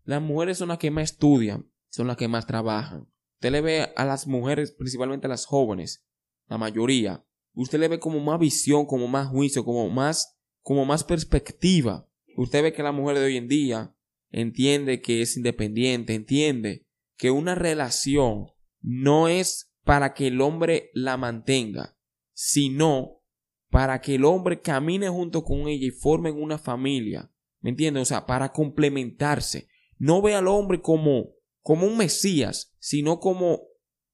[0.05, 3.09] Las mujeres son las que más estudian, son las que más trabajan.
[3.35, 6.05] Usted le ve a las mujeres, principalmente a las jóvenes,
[6.49, 11.05] la mayoría, usted le ve como más visión, como más juicio, como más, como más
[11.05, 12.09] perspectiva.
[12.37, 13.95] Usted ve que la mujer de hoy en día
[14.31, 18.47] entiende que es independiente, entiende que una relación
[18.81, 21.96] no es para que el hombre la mantenga,
[22.37, 23.23] sino
[23.71, 27.33] para que el hombre camine junto con ella y formen una familia.
[27.61, 27.99] ¿Me entiende?
[28.01, 29.69] O sea, para complementarse.
[29.97, 31.31] No ve al hombre como,
[31.63, 33.63] como un Mesías, sino como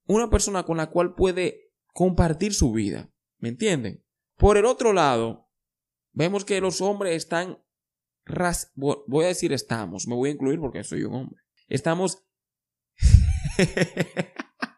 [0.07, 3.13] una persona con la cual puede compartir su vida.
[3.39, 4.05] ¿Me entienden?
[4.37, 5.51] Por el otro lado,
[6.13, 7.61] vemos que los hombres están...
[8.77, 11.43] voy a decir estamos, me voy a incluir porque soy un hombre.
[11.67, 12.25] Estamos...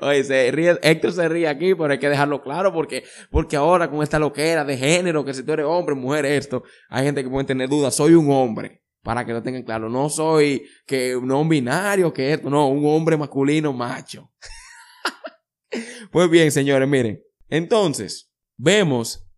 [0.00, 3.90] Oye, se ríe, Héctor se ríe aquí, pero hay que dejarlo claro porque, porque ahora
[3.90, 7.30] con esta loquera de género, que si tú eres hombre, mujer, esto, hay gente que
[7.30, 7.94] puede tener dudas.
[7.94, 9.88] Soy un hombre, para que lo tengan claro.
[9.88, 14.32] No soy que no un binario, que esto, no, un hombre masculino macho.
[16.12, 19.28] pues bien, señores, miren, entonces, vemos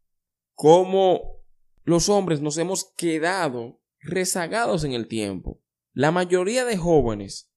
[0.55, 1.39] cómo
[1.85, 5.61] los hombres nos hemos quedado rezagados en el tiempo.
[5.93, 7.48] La mayoría de jóvenes,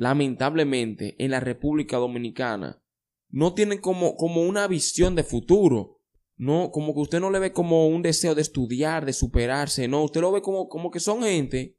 [0.00, 2.82] lamentablemente, en la República Dominicana,
[3.28, 5.98] no tienen como, como una visión de futuro.
[6.38, 10.02] No, como que usted no le ve como un deseo de estudiar, de superarse, no,
[10.02, 11.76] usted lo ve como, como que son gente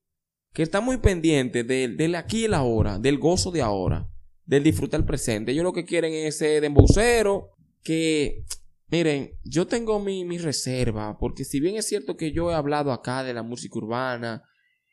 [0.54, 4.08] que está muy pendiente del, del aquí y el ahora, del gozo de ahora,
[4.46, 5.52] del disfrutar presente.
[5.52, 7.50] Ellos lo que quieren es ser embocero,
[7.82, 8.46] que,
[8.92, 12.92] miren, yo tengo mi, mi reserva, porque si bien es cierto que yo he hablado
[12.92, 14.44] acá de la música urbana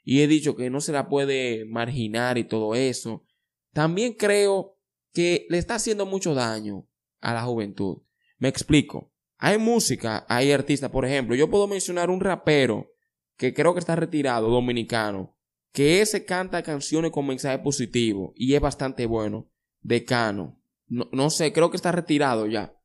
[0.05, 3.25] y he dicho que no se la puede marginar y todo eso,
[3.73, 4.79] también creo
[5.13, 6.87] que le está haciendo mucho daño
[7.21, 8.03] a la juventud.
[8.39, 9.13] Me explico.
[9.37, 12.91] Hay música, hay artistas, por ejemplo, yo puedo mencionar un rapero
[13.37, 15.37] que creo que está retirado, dominicano,
[15.73, 19.49] que ese canta canciones con mensaje positivo y es bastante bueno,
[19.81, 20.61] Decano.
[20.89, 22.77] No, no sé, creo que está retirado ya.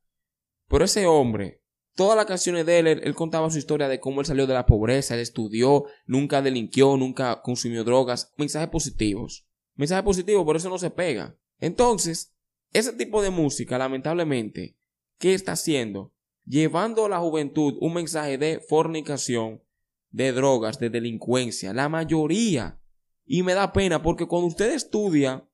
[0.68, 1.63] Pero ese hombre,
[1.94, 4.66] todas las canciones de él, él, contaba su historia de cómo él salió de la
[4.66, 8.32] pobreza, él estudió, nunca delinquió, nunca consumió drogas.
[8.36, 9.46] Mensajes positivos.
[9.76, 11.36] Mensajes positivos, por eso no se pega.
[11.60, 12.34] Entonces,
[12.72, 14.76] ese tipo de música, lamentablemente,
[15.18, 16.12] ¿qué está haciendo?
[16.44, 19.62] Llevando a la juventud un mensaje de fornicación,
[20.10, 21.72] de drogas, de delincuencia.
[21.72, 22.78] La mayoría.
[23.24, 25.48] Y me da pena porque cuando usted estudia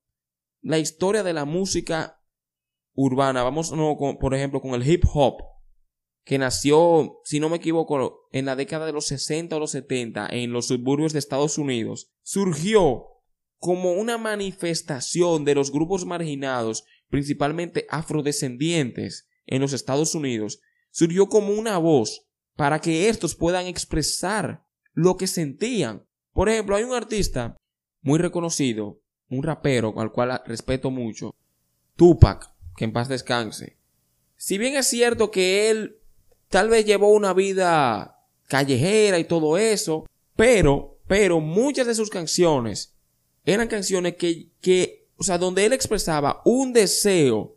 [0.63, 2.21] la historia de la música
[2.95, 3.73] urbana, vamos
[4.21, 5.43] por ejemplo con el hip hop,
[6.25, 10.29] que nació, si no me equivoco, en la década de los 60 o los 70
[10.31, 13.07] en los suburbios de Estados Unidos, surgió
[13.59, 21.53] como una manifestación de los grupos marginados, principalmente afrodescendientes, en los Estados Unidos, surgió como
[21.53, 26.07] una voz para que estos puedan expresar lo que sentían.
[26.33, 27.57] Por ejemplo, hay un artista
[28.01, 31.35] muy reconocido, un rapero al cual respeto mucho,
[31.97, 33.79] Tupac, que en paz descanse.
[34.37, 36.00] Si bien es cierto que él
[36.51, 42.95] tal vez llevó una vida callejera y todo eso, pero, pero muchas de sus canciones
[43.47, 47.57] eran canciones que, que, o sea, donde él expresaba un deseo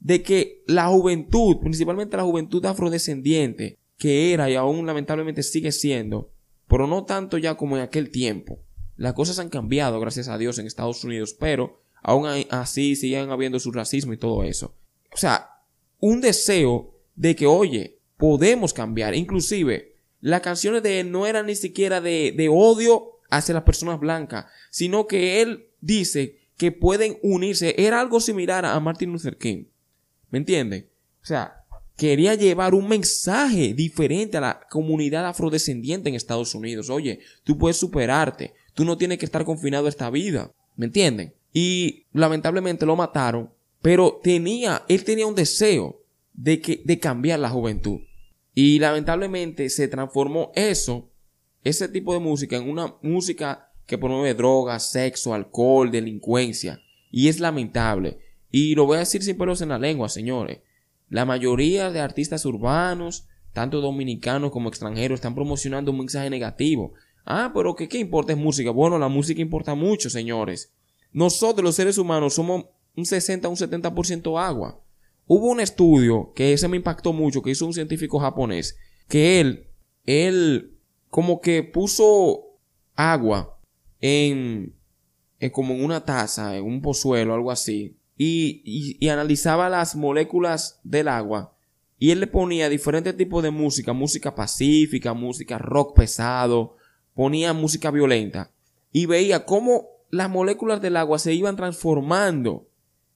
[0.00, 6.30] de que la juventud, principalmente la juventud afrodescendiente, que era y aún lamentablemente sigue siendo,
[6.68, 8.60] pero no tanto ya como en aquel tiempo.
[8.96, 13.58] Las cosas han cambiado, gracias a Dios, en Estados Unidos, pero aún así siguen habiendo
[13.58, 14.76] su racismo y todo eso.
[15.12, 15.50] O sea,
[15.98, 19.14] un deseo de que, oye, podemos cambiar.
[19.14, 23.98] Inclusive, las canciones de él no eran ni siquiera de, de odio hacia las personas
[23.98, 27.74] blancas, sino que él dice que pueden unirse.
[27.78, 29.64] Era algo similar a Martin Luther King.
[30.30, 30.88] ¿Me entienden?
[31.22, 31.64] O sea,
[31.96, 36.90] quería llevar un mensaje diferente a la comunidad afrodescendiente en Estados Unidos.
[36.90, 38.54] Oye, tú puedes superarte.
[38.74, 40.52] Tú no tienes que estar confinado a esta vida.
[40.76, 41.34] ¿Me entienden?
[41.52, 43.50] Y lamentablemente lo mataron.
[43.80, 46.02] Pero tenía, él tenía un deseo
[46.34, 48.00] de, que, de cambiar la juventud.
[48.60, 51.12] Y lamentablemente se transformó eso,
[51.62, 56.80] ese tipo de música, en una música que promueve drogas, sexo, alcohol, delincuencia.
[57.12, 58.18] Y es lamentable.
[58.50, 60.58] Y lo voy a decir sin pelos en la lengua, señores.
[61.08, 66.94] La mayoría de artistas urbanos, tanto dominicanos como extranjeros, están promocionando un mensaje negativo.
[67.24, 68.72] Ah, pero ¿qué, qué importa es música?
[68.72, 70.74] Bueno, la música importa mucho, señores.
[71.12, 72.64] Nosotros los seres humanos somos
[72.96, 74.82] un 60, un 70% agua.
[75.28, 79.68] Hubo un estudio que ese me impactó mucho, que hizo un científico japonés, que él,
[80.06, 80.78] él
[81.10, 82.56] como que puso
[82.94, 83.58] agua
[84.00, 84.74] en,
[85.52, 91.54] como en una taza, en un pozuelo, algo así, y, analizaba las moléculas del agua
[91.98, 96.76] y él le ponía diferentes tipos de música, música pacífica, música rock pesado,
[97.14, 98.50] ponía música violenta
[98.92, 102.67] y veía cómo las moléculas del agua se iban transformando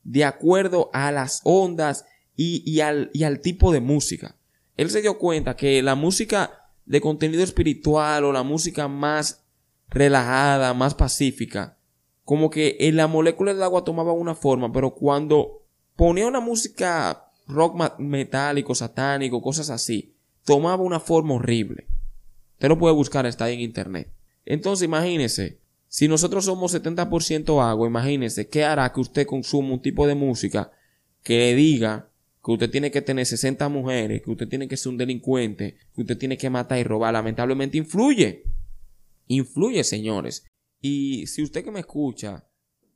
[0.04, 2.04] de acuerdo a las ondas
[2.36, 3.10] y, al,
[3.42, 4.36] tipo de música.
[4.76, 9.44] Él se dio cuenta que la música de contenido espiritual o la música más
[9.88, 11.78] relajada, más pacífica,
[12.24, 15.62] como que en la molécula del agua tomaba una forma, pero cuando
[15.96, 21.86] ponía una música rock metálico, satánico, cosas así, tomaba una forma horrible.
[22.54, 24.12] Usted lo puede buscar, está ahí en internet.
[24.44, 25.60] Entonces imagínese,
[25.92, 30.72] si nosotros somos 70% agua, imagínese qué hará que usted consuma un tipo de música
[31.22, 32.10] que le diga
[32.42, 36.00] que usted tiene que tener 60 mujeres, que usted tiene que ser un delincuente, que
[36.00, 37.12] usted tiene que matar y robar.
[37.12, 38.42] Lamentablemente influye.
[39.26, 40.46] Influye, señores.
[40.80, 42.48] Y si usted que me escucha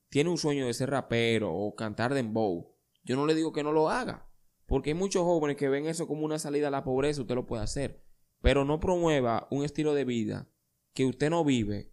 [0.09, 2.73] tiene un sueño de ser rapero o cantar dembow,
[3.05, 4.27] yo no le digo que no lo haga.
[4.65, 7.47] Porque hay muchos jóvenes que ven eso como una salida a la pobreza, usted lo
[7.47, 8.03] puede hacer.
[8.41, 10.49] Pero no promueva un estilo de vida
[10.95, 11.93] que usted no vive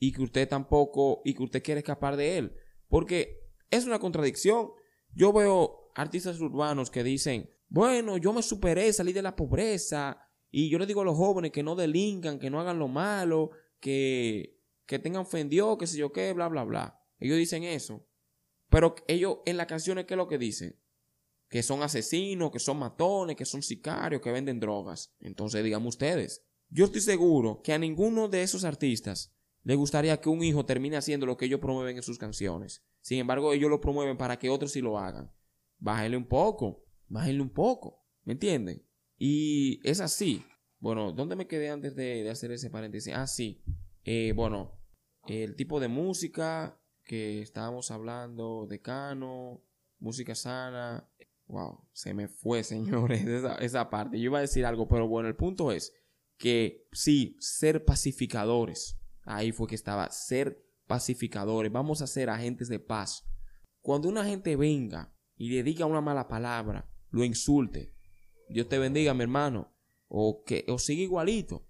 [0.00, 2.56] y que usted tampoco, y que usted quiere escapar de él.
[2.88, 4.70] Porque es una contradicción.
[5.14, 10.68] Yo veo artistas urbanos que dicen, bueno, yo me superé, salí de la pobreza, y
[10.68, 14.60] yo le digo a los jóvenes que no delincan, que no hagan lo malo, que
[14.90, 17.00] que tengan ofendió, que sé yo qué, bla, bla, bla.
[17.20, 18.08] Ellos dicen eso.
[18.68, 20.82] Pero ellos en las canciones, ¿qué es lo que dicen?
[21.48, 25.14] Que son asesinos, que son matones, que son sicarios, que venden drogas.
[25.20, 30.28] Entonces, digamos ustedes, yo estoy seguro que a ninguno de esos artistas le gustaría que
[30.28, 32.84] un hijo termine haciendo lo que ellos promueven en sus canciones.
[33.00, 35.32] Sin embargo, ellos lo promueven para que otros sí lo hagan.
[35.78, 38.04] Bájenle un poco, bájenle un poco.
[38.24, 38.86] ¿Me entienden?
[39.18, 40.44] Y es así.
[40.78, 43.12] Bueno, ¿dónde me quedé antes de, hacer ese paréntesis?
[43.14, 43.62] Ah, sí.
[44.04, 44.80] Eh, bueno,
[45.26, 49.62] el tipo de música que estábamos hablando, decano,
[49.98, 51.10] música sana.
[51.46, 54.18] Wow, se me fue, señores, esa, esa parte.
[54.18, 55.94] Yo iba a decir algo, pero bueno, el punto es
[56.38, 58.99] que sí, ser pacificadores.
[59.30, 61.70] Ahí fue que estaba, ser pacificadores.
[61.70, 63.24] Vamos a ser agentes de paz.
[63.80, 67.94] Cuando una gente venga y le diga una mala palabra, lo insulte.
[68.48, 69.72] Dios te bendiga, mi hermano.
[70.08, 71.68] O que o siga igualito.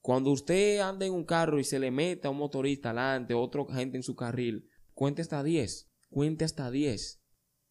[0.00, 3.96] Cuando usted anda en un carro y se le meta un motorista adelante, otra gente
[3.96, 7.20] en su carril, cuente hasta 10, cuente hasta 10.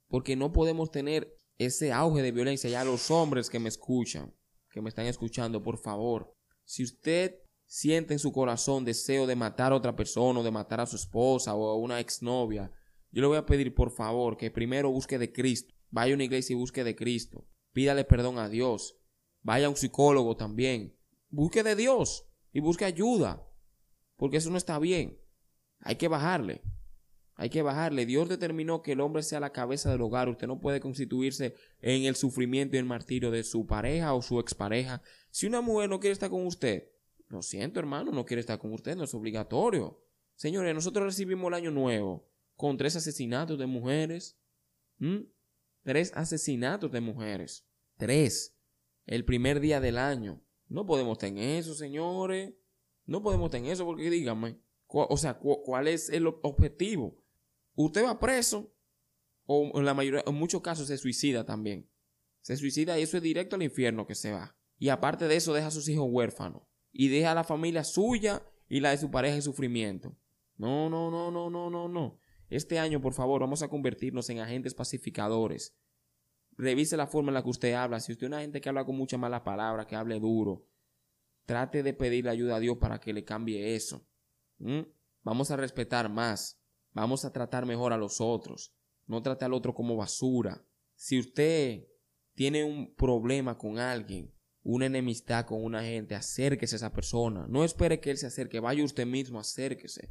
[0.09, 2.69] Porque no podemos tener ese auge de violencia.
[2.69, 4.35] Ya los hombres que me escuchan,
[4.71, 9.71] que me están escuchando, por favor, si usted siente en su corazón deseo de matar
[9.71, 12.71] a otra persona o de matar a su esposa o a una exnovia,
[13.11, 15.73] yo le voy a pedir por favor que primero busque de Cristo.
[15.89, 17.47] Vaya a una iglesia y busque de Cristo.
[17.71, 18.97] Pídale perdón a Dios.
[19.41, 20.95] Vaya a un psicólogo también
[21.35, 23.45] busque de Dios y busque ayuda,
[24.15, 25.19] porque eso no está bien.
[25.79, 26.61] Hay que bajarle.
[27.37, 28.05] Hay que bajarle.
[28.05, 30.29] Dios determinó que el hombre sea la cabeza del hogar.
[30.29, 34.39] Usted no puede constituirse en el sufrimiento y el martirio de su pareja o su
[34.39, 35.01] expareja.
[35.31, 36.89] Si una mujer no quiere estar con usted,
[37.27, 40.01] lo siento hermano, no quiere estar con usted, no es obligatorio.
[40.35, 44.37] Señores, nosotros recibimos el año nuevo con tres asesinatos de mujeres.
[45.83, 47.67] Tres asesinatos de mujeres.
[47.97, 48.55] Tres.
[49.05, 50.43] El primer día del año.
[50.67, 52.53] No podemos tener eso, señores.
[53.05, 57.21] No podemos tener eso porque díganme, o sea, ¿cuál es el objetivo?
[57.75, 58.73] Usted va preso
[59.45, 61.89] o en la mayoría, en muchos casos se suicida también.
[62.41, 64.57] Se suicida y eso es directo al infierno que se va.
[64.77, 66.63] Y aparte de eso deja a sus hijos huérfanos
[66.97, 70.15] y deja a la familia suya y la de su pareja en sufrimiento.
[70.57, 72.19] No, no, no, no, no, no, no.
[72.49, 75.75] Este año, por favor, vamos a convertirnos en agentes pacificadores
[76.57, 77.99] revise la forma en la que usted habla.
[77.99, 80.67] Si usted es una gente que habla con mucha mala palabra, que hable duro,
[81.45, 84.05] trate de pedirle ayuda a Dios para que le cambie eso.
[85.23, 86.61] Vamos a respetar más.
[86.93, 88.73] Vamos a tratar mejor a los otros.
[89.05, 90.65] No trate al otro como basura.
[90.95, 91.87] Si usted
[92.33, 94.33] tiene un problema con alguien,
[94.65, 97.45] una enemistad con una gente, acérquese a esa persona.
[97.47, 100.09] No espere que él se acerque, vaya usted mismo, acérquese.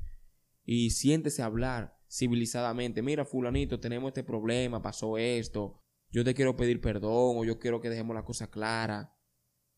[0.64, 3.02] Y siéntese a hablar civilizadamente.
[3.02, 5.82] Mira, fulanito, tenemos este problema, pasó esto.
[6.12, 9.18] Yo te quiero pedir perdón o yo quiero que dejemos la cosa clara.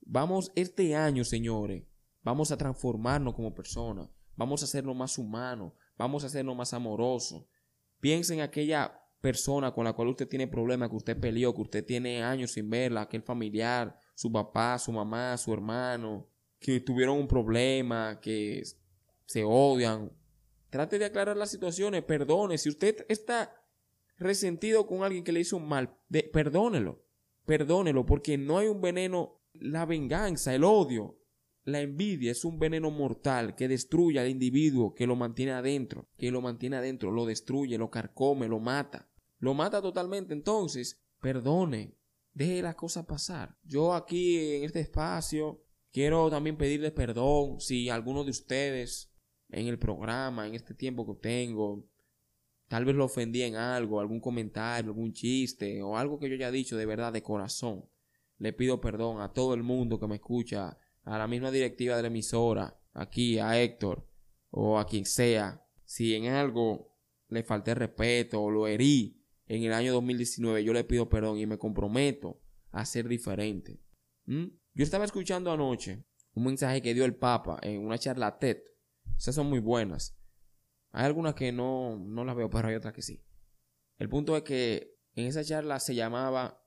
[0.02, 1.84] Vamos, este año, señores,
[2.22, 4.10] vamos a transformarnos como personas.
[4.36, 5.72] Vamos a hacernos más humanos.
[5.96, 7.46] Vamos a hacernos más amorosos.
[7.98, 11.86] Piensa en aquella persona con la cual usted tiene problemas, que usted peleó, que usted
[11.86, 16.26] tiene años sin verla, aquel familiar, su papá, su mamá, su hermano,
[16.58, 18.62] que tuvieron un problema, que
[19.26, 20.10] se odian.
[20.70, 22.56] Trate de aclarar las situaciones, perdone.
[22.56, 23.54] Si usted está
[24.16, 25.98] resentido con alguien que le hizo un mal,
[26.32, 27.04] perdónelo,
[27.44, 31.20] perdónelo, porque no hay un veneno, la venganza, el odio,
[31.64, 36.30] la envidia es un veneno mortal que destruye al individuo, que lo mantiene adentro, que
[36.30, 39.10] lo mantiene adentro, lo destruye, lo carcome, lo mata.
[39.38, 40.32] Lo mata totalmente.
[40.32, 41.95] Entonces, perdone,
[42.36, 43.56] deje las cosas pasar.
[43.64, 49.10] Yo aquí en este espacio quiero también pedirle perdón si alguno de ustedes
[49.48, 51.88] en el programa, en este tiempo que tengo,
[52.68, 56.50] tal vez lo ofendí en algo, algún comentario, algún chiste o algo que yo haya
[56.50, 57.86] dicho de verdad de corazón.
[58.36, 62.02] Le pido perdón a todo el mundo que me escucha a la misma directiva de
[62.02, 64.06] la emisora, aquí a Héctor
[64.50, 66.94] o a quien sea, si en algo
[67.28, 71.46] le falté respeto o lo herí en el año 2019, yo le pido perdón y
[71.46, 72.40] me comprometo
[72.70, 73.80] a ser diferente.
[74.26, 74.46] ¿Mm?
[74.74, 78.58] Yo estaba escuchando anoche un mensaje que dio el Papa en una charla TED.
[79.16, 80.18] Esas son muy buenas.
[80.90, 83.24] Hay algunas que no, no las veo, pero hay otras que sí.
[83.98, 86.62] El punto es que en esa charla se llamaba,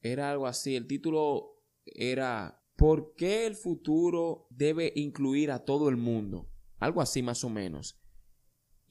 [0.00, 5.96] era algo así, el título era ¿Por qué el futuro debe incluir a todo el
[5.96, 6.50] mundo?
[6.78, 8.01] Algo así más o menos.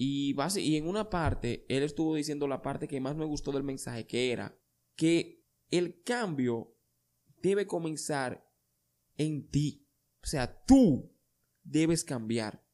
[0.03, 3.61] Y, y en una parte, él estuvo diciendo la parte que más me gustó del
[3.61, 4.59] mensaje, que era
[4.95, 6.75] que el cambio
[7.37, 8.51] debe comenzar
[9.15, 9.87] en ti.
[10.23, 11.15] O sea, tú
[11.61, 12.65] debes cambiar.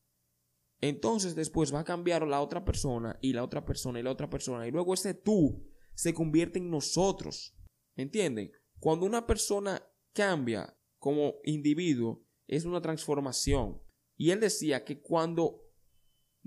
[0.79, 4.29] Entonces después va a cambiar la otra persona y la otra persona y la otra
[4.29, 4.65] persona.
[4.65, 7.57] Y luego ese tú se convierte en nosotros.
[7.97, 8.53] ¿Entienden?
[8.79, 13.81] Cuando una persona cambia, como individuo es una transformación.
[14.15, 15.66] Y él decía que cuando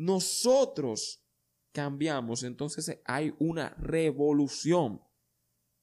[0.01, 1.23] nosotros
[1.73, 5.03] cambiamos, entonces hay una revolución.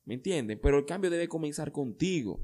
[0.05, 0.59] ¿Me entienden?
[0.59, 2.43] Pero el cambio debe comenzar contigo.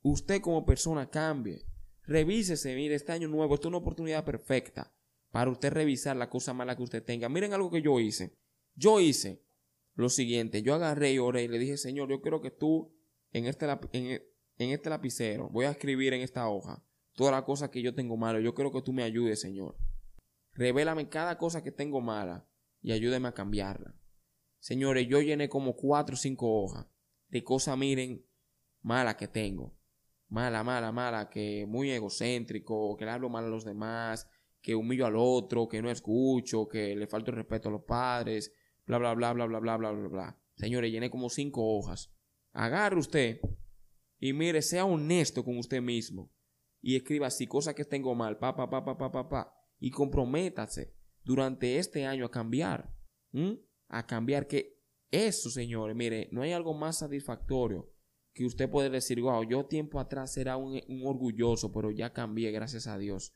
[0.00, 1.66] Usted como persona cambie.
[2.04, 4.96] Revísese, mire, este año nuevo, es una oportunidad perfecta
[5.30, 7.28] para usted revisar la cosa mala que usted tenga.
[7.28, 8.38] Miren algo que yo hice.
[8.74, 9.44] Yo hice
[9.92, 12.96] lo siguiente, yo agarré y oré y le dije, Señor, yo quiero que tú
[13.32, 14.22] en este, en,
[14.56, 18.16] en este lapicero, voy a escribir en esta hoja todas las cosas que yo tengo
[18.16, 18.40] malo.
[18.40, 19.76] Yo quiero que tú me ayudes, Señor.
[20.54, 22.48] Revélame cada cosa que tengo mala
[22.80, 23.94] y ayúdeme a cambiarla.
[24.58, 26.86] Señores, yo llené como cuatro o cinco hojas
[27.28, 28.24] de cosas, miren,
[28.82, 29.76] malas que tengo.
[30.28, 34.28] Mala, mala, mala, que muy egocéntrico, que le hablo mal a los demás,
[34.60, 38.54] que humillo al otro, que no escucho, que le falto el respeto a los padres,
[38.86, 40.38] bla, bla, bla, bla, bla, bla, bla, bla, bla.
[40.56, 42.14] Señores, llené como cinco hojas.
[42.52, 43.40] Agarre usted
[44.18, 46.30] y mire, sea honesto con usted mismo.
[46.80, 49.61] Y escriba así, cosas que tengo mal, pa, pa, pa, pa, pa, pa, pa.
[49.82, 52.94] Y comprométase durante este año a cambiar.
[53.88, 54.80] A cambiar que
[55.10, 57.92] eso, señores, mire, no hay algo más satisfactorio
[58.32, 62.52] que usted puede decir, wow, yo tiempo atrás era un, un, orgulloso, pero ya cambié,
[62.52, 63.34] gracias a Dios.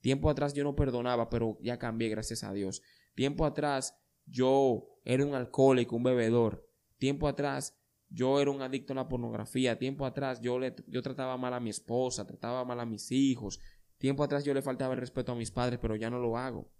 [0.00, 2.80] Tiempo atrás yo no perdonaba, pero ya cambié, gracias a Dios.
[3.16, 6.70] Tiempo atrás yo era un alcohólico, un bebedor.
[6.98, 7.76] Tiempo atrás
[8.08, 9.80] yo era un adicto a la pornografía.
[9.80, 13.58] Tiempo atrás yo, le, yo trataba mal a mi esposa, trataba mal a mis hijos.
[13.98, 16.72] Tiempo atrás yo le faltaba el respeto a mis padres, pero ya no lo hago.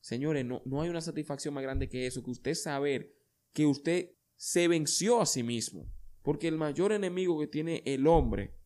[0.00, 3.14] Señores, no, no hay una satisfacción más grande que eso, que usted saber
[3.52, 5.92] que usted se venció a sí mismo.
[6.22, 8.56] Porque el mayor enemigo que tiene el hombre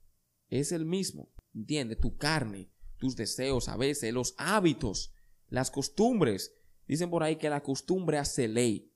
[0.48, 1.32] es el mismo.
[1.55, 1.98] ¿Entiendes?
[1.98, 5.12] Tu carne, tus deseos, a veces los hábitos,
[5.48, 6.55] las costumbres.
[6.86, 8.92] Dicen por ahí que la costumbre hace ley.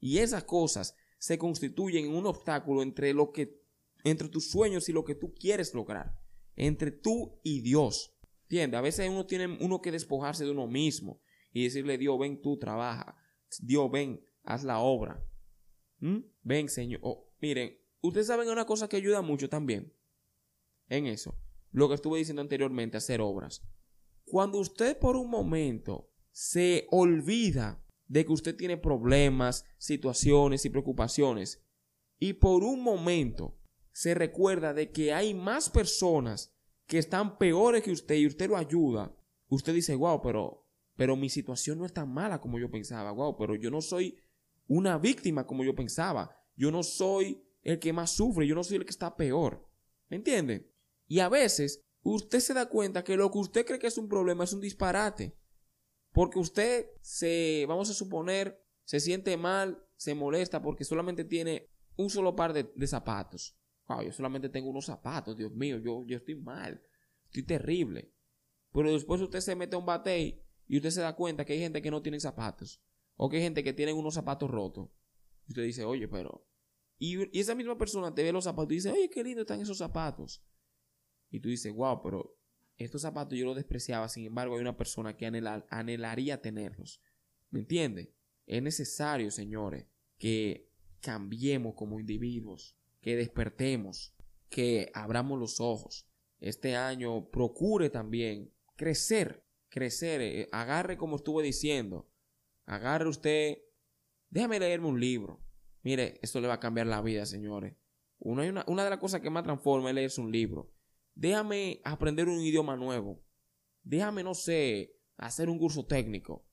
[0.00, 3.64] Y esas cosas se constituyen en un obstáculo entre lo que
[4.04, 6.14] entre tus sueños y lo que tú quieres lograr,
[6.56, 8.13] entre tú y Dios.
[8.62, 11.20] A veces uno tiene uno que despojarse de uno mismo
[11.52, 13.16] y decirle, Dios, ven tú, trabaja.
[13.60, 15.24] Dios, ven, haz la obra.
[15.98, 16.18] ¿Mm?
[16.42, 17.00] Ven, Señor.
[17.02, 19.92] Oh, miren, ustedes saben una cosa que ayuda mucho también
[20.88, 21.38] en eso.
[21.70, 23.62] Lo que estuve diciendo anteriormente, hacer obras.
[24.24, 31.64] Cuando usted por un momento se olvida de que usted tiene problemas, situaciones y preocupaciones.
[32.18, 33.58] Y por un momento
[33.92, 36.54] se recuerda de que hay más personas
[36.86, 39.14] que están peores que usted y usted lo ayuda.
[39.48, 40.64] Usted dice, wow, pero
[40.96, 43.10] pero mi situación no es tan mala como yo pensaba.
[43.10, 44.16] Wow, pero yo no soy
[44.66, 46.36] una víctima como yo pensaba.
[46.56, 49.68] Yo no soy el que más sufre, yo no soy el que está peor.
[50.08, 50.72] ¿Me entiende?
[51.06, 54.08] Y a veces usted se da cuenta que lo que usted cree que es un
[54.08, 55.36] problema es un disparate.
[56.12, 62.08] Porque usted se, vamos a suponer, se siente mal, se molesta porque solamente tiene un
[62.08, 63.58] solo par de, zapatos.
[63.88, 66.82] Wow, yo solamente tengo unos zapatos, Dios mío, yo, yo estoy mal,
[67.26, 68.12] estoy terrible.
[68.72, 71.60] Pero después usted se mete a un batey y usted se da cuenta que hay
[71.60, 72.82] gente que no tiene zapatos.
[73.16, 74.90] O que hay gente que tiene unos zapatos rotos.
[75.46, 76.46] Y usted dice, oye, pero...
[76.98, 79.78] Y, esa misma persona te ve los zapatos y dice, oye, qué lindo están esos
[79.78, 80.44] zapatos.
[81.30, 82.36] Y tú dices, wow, pero
[82.76, 84.08] estos zapatos yo los despreciaba.
[84.08, 87.00] Sin embargo, hay una persona que anhelaría tenerlos.
[87.50, 88.14] ¿Me entiende?
[88.46, 89.86] Es necesario, señores,
[90.18, 90.70] que
[91.00, 94.16] cambiemos como individuos, que despertemos,
[94.48, 96.08] que abramos los ojos.
[96.40, 100.22] Este año procure también crecer, crecer.
[100.22, 102.10] Eh, agarre como estuve diciendo.
[102.64, 103.58] Agarre usted,
[104.30, 105.44] déjame leerme un libro.
[105.82, 107.76] Mire, esto le va a cambiar la vida, señores.
[108.20, 110.72] Una, una de las cosas que más transforma es leerse un libro.
[111.14, 113.22] Déjame aprender un idioma nuevo.
[113.82, 116.46] Déjame, no sé, hacer un curso técnico.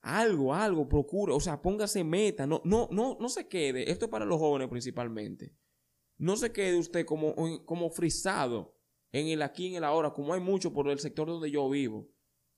[0.00, 4.10] Algo, algo, procure, o sea, póngase meta, no, no, no, no se quede, esto es
[4.10, 5.54] para los jóvenes principalmente.
[6.18, 7.34] No se quede usted como,
[7.64, 8.76] como frisado
[9.10, 12.08] en el aquí, en el ahora, como hay mucho por el sector donde yo vivo,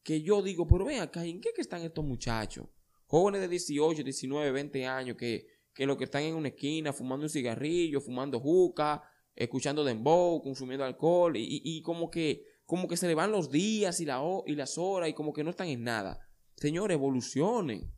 [0.03, 2.67] que yo digo, pero ven acá, ¿en qué que están estos muchachos?
[3.07, 7.25] Jóvenes de 18, 19, 20 años que, que lo que están en una esquina fumando
[7.25, 9.03] un cigarrillo, fumando juca,
[9.35, 14.01] escuchando dembow, consumiendo alcohol y, y, como que como que se le van los días
[14.01, 16.19] y, la, y las horas y como que no están en nada.
[16.57, 17.93] Señor, evolucione.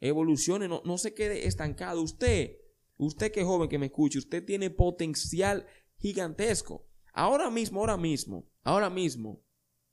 [0.00, 2.00] Evolucione, no, no se quede estancado.
[2.00, 2.58] Usted,
[2.98, 6.86] usted que joven que me escuche, usted tiene potencial gigantesco.
[7.12, 9.42] Ahora mismo, ahora mismo, ahora mismo,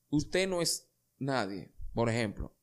[0.10, 2.56] usted no es nadie, por ejemplo.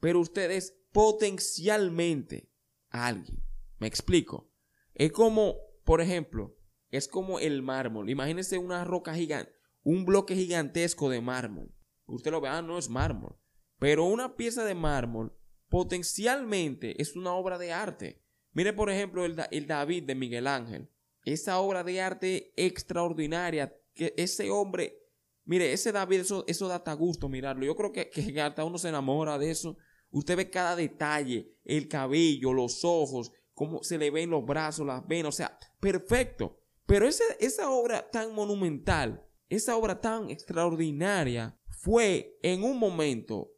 [0.00, 2.52] Pero usted es potencialmente
[2.90, 3.42] alguien.
[3.78, 4.52] Me explico.
[4.94, 6.56] Es como, por ejemplo,
[6.90, 8.10] es como el mármol.
[8.10, 9.52] Imagínese una roca gigante,
[9.82, 11.74] un bloque gigantesco de mármol.
[12.06, 13.38] Usted lo ve, ah, no es mármol.
[13.78, 15.36] Pero una pieza de mármol
[15.68, 18.19] potencialmente es una obra de arte.
[18.52, 20.88] Mire, por ejemplo, el, David de Miguel Ángel.
[21.24, 23.74] Esa obra de arte extraordinaria.
[23.94, 24.98] Que ese hombre,
[25.44, 27.64] mire, ese David, eso, eso da hasta gusto mirarlo.
[27.64, 29.76] Yo creo que, hasta uno se enamora de eso.
[30.10, 35.06] Usted ve cada detalle, el cabello, los ojos, cómo se le ven los brazos, las
[35.06, 36.58] venas, o sea, perfecto.
[36.86, 43.52] Pero esa obra tan monumental, esa obra tan extraordinaria, fue en un momento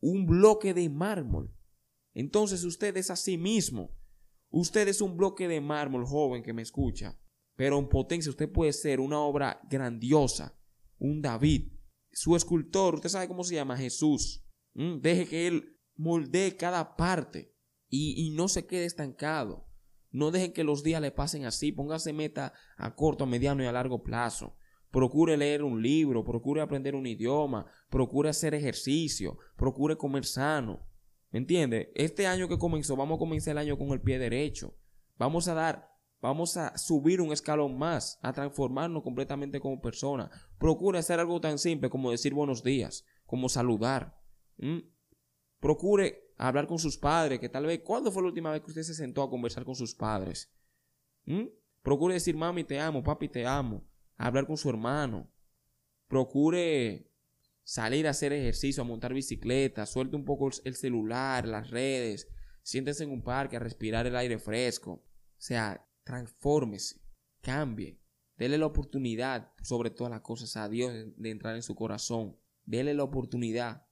[0.00, 1.54] un bloque de mármol.
[2.12, 3.90] Entonces usted es así mismo.
[4.50, 7.18] Usted es un bloque de mármol, joven que me escucha.
[7.56, 10.58] Pero en potencia usted puede ser una obra grandiosa,
[10.98, 11.72] un David.
[12.12, 14.44] Su escultor, usted sabe cómo se llama, Jesús.
[14.74, 17.54] Mm, deje que él moldee cada parte
[17.88, 19.66] y, no se quede estancado.
[20.10, 21.72] No dejen que los días le pasen así.
[21.72, 24.56] Póngase meta a corto, a mediano y a largo plazo
[24.96, 30.85] procure leer un libro, procure aprender un idioma, procure hacer ejercicio, procure comer sano.
[31.36, 31.92] ¿Me entiende?
[31.94, 34.74] Este año que comenzó, vamos a comenzar el año con el pie derecho.
[35.18, 40.30] Vamos a dar, vamos a subir un escalón más, a transformarnos completamente como persona.
[40.58, 44.18] Procure hacer algo tan simple como decir buenos días, como saludar.
[45.60, 48.84] Procure hablar con sus padres, que tal vez, ¿cuándo fue la última vez que usted
[48.84, 50.50] se sentó a conversar con sus padres?
[51.82, 55.30] Procure decir, mami, te amo, papi, te amo hablar con su hermano.
[56.08, 57.12] Procure
[57.66, 62.28] salir a hacer ejercicio, a montar bicicleta, suelte un poco el celular, las redes,
[62.62, 64.92] siéntese en un parque a respirar el aire fresco.
[64.92, 65.04] O
[65.36, 67.00] sea, transfórmese,
[67.42, 68.00] cambie,
[68.36, 72.36] dele la oportunidad, sobre todas las cosas, a Dios de entrar en su corazón.
[72.64, 73.84] Dele la oportunidad.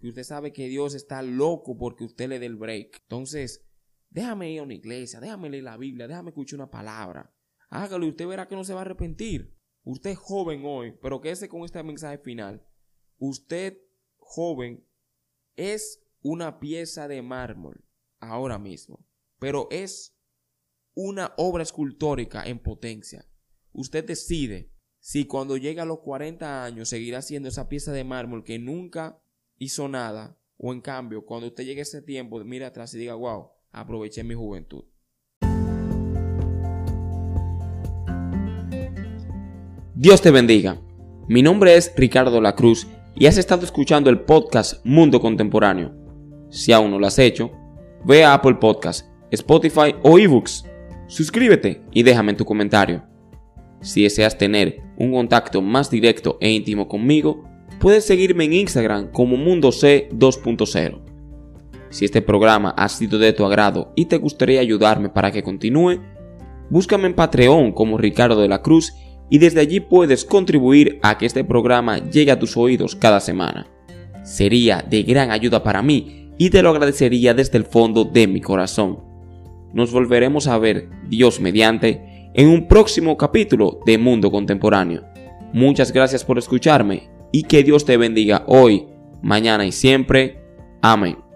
[0.00, 3.00] Que usted sabe que Dios está loco porque usted le dé el break.
[3.02, 3.68] Entonces,
[4.08, 7.34] déjame ir a una iglesia, déjame leer la Biblia, déjame escuchar una palabra.
[7.68, 9.54] Hágalo y usted verá que no se va a arrepentir.
[9.82, 12.64] Usted es joven hoy, pero quédese con este mensaje final.
[13.18, 13.78] Usted,
[14.16, 14.86] joven,
[15.56, 17.84] es una pieza de mármol
[18.20, 19.04] ahora mismo,
[19.40, 20.16] pero es
[20.94, 23.26] una obra escultórica en potencia.
[23.72, 28.44] Usted decide si cuando llegue a los 40 años seguirá siendo esa pieza de mármol
[28.44, 29.20] que nunca
[29.56, 33.14] hizo nada, o en cambio, cuando usted llegue a ese tiempo, mire atrás y diga,
[33.14, 34.84] wow, aproveché mi juventud.
[39.94, 40.80] Dios te bendiga.
[41.28, 42.86] Mi nombre es Ricardo La Cruz
[43.18, 45.92] y has estado escuchando el podcast Mundo Contemporáneo.
[46.50, 47.50] Si aún no lo has hecho,
[48.04, 50.64] ve a Apple Podcast, Spotify o eBooks.
[51.08, 53.02] Suscríbete y déjame tu comentario.
[53.80, 57.42] Si deseas tener un contacto más directo e íntimo conmigo,
[57.80, 61.00] puedes seguirme en Instagram como Mundo C 2.0.
[61.90, 66.00] Si este programa ha sido de tu agrado y te gustaría ayudarme para que continúe,
[66.70, 68.92] búscame en Patreon como Ricardo de la Cruz
[69.30, 73.68] y desde allí puedes contribuir a que este programa llegue a tus oídos cada semana.
[74.24, 78.40] Sería de gran ayuda para mí y te lo agradecería desde el fondo de mi
[78.40, 79.00] corazón.
[79.72, 85.04] Nos volveremos a ver, Dios mediante, en un próximo capítulo de Mundo Contemporáneo.
[85.52, 88.86] Muchas gracias por escucharme y que Dios te bendiga hoy,
[89.22, 90.40] mañana y siempre.
[90.80, 91.27] Amén.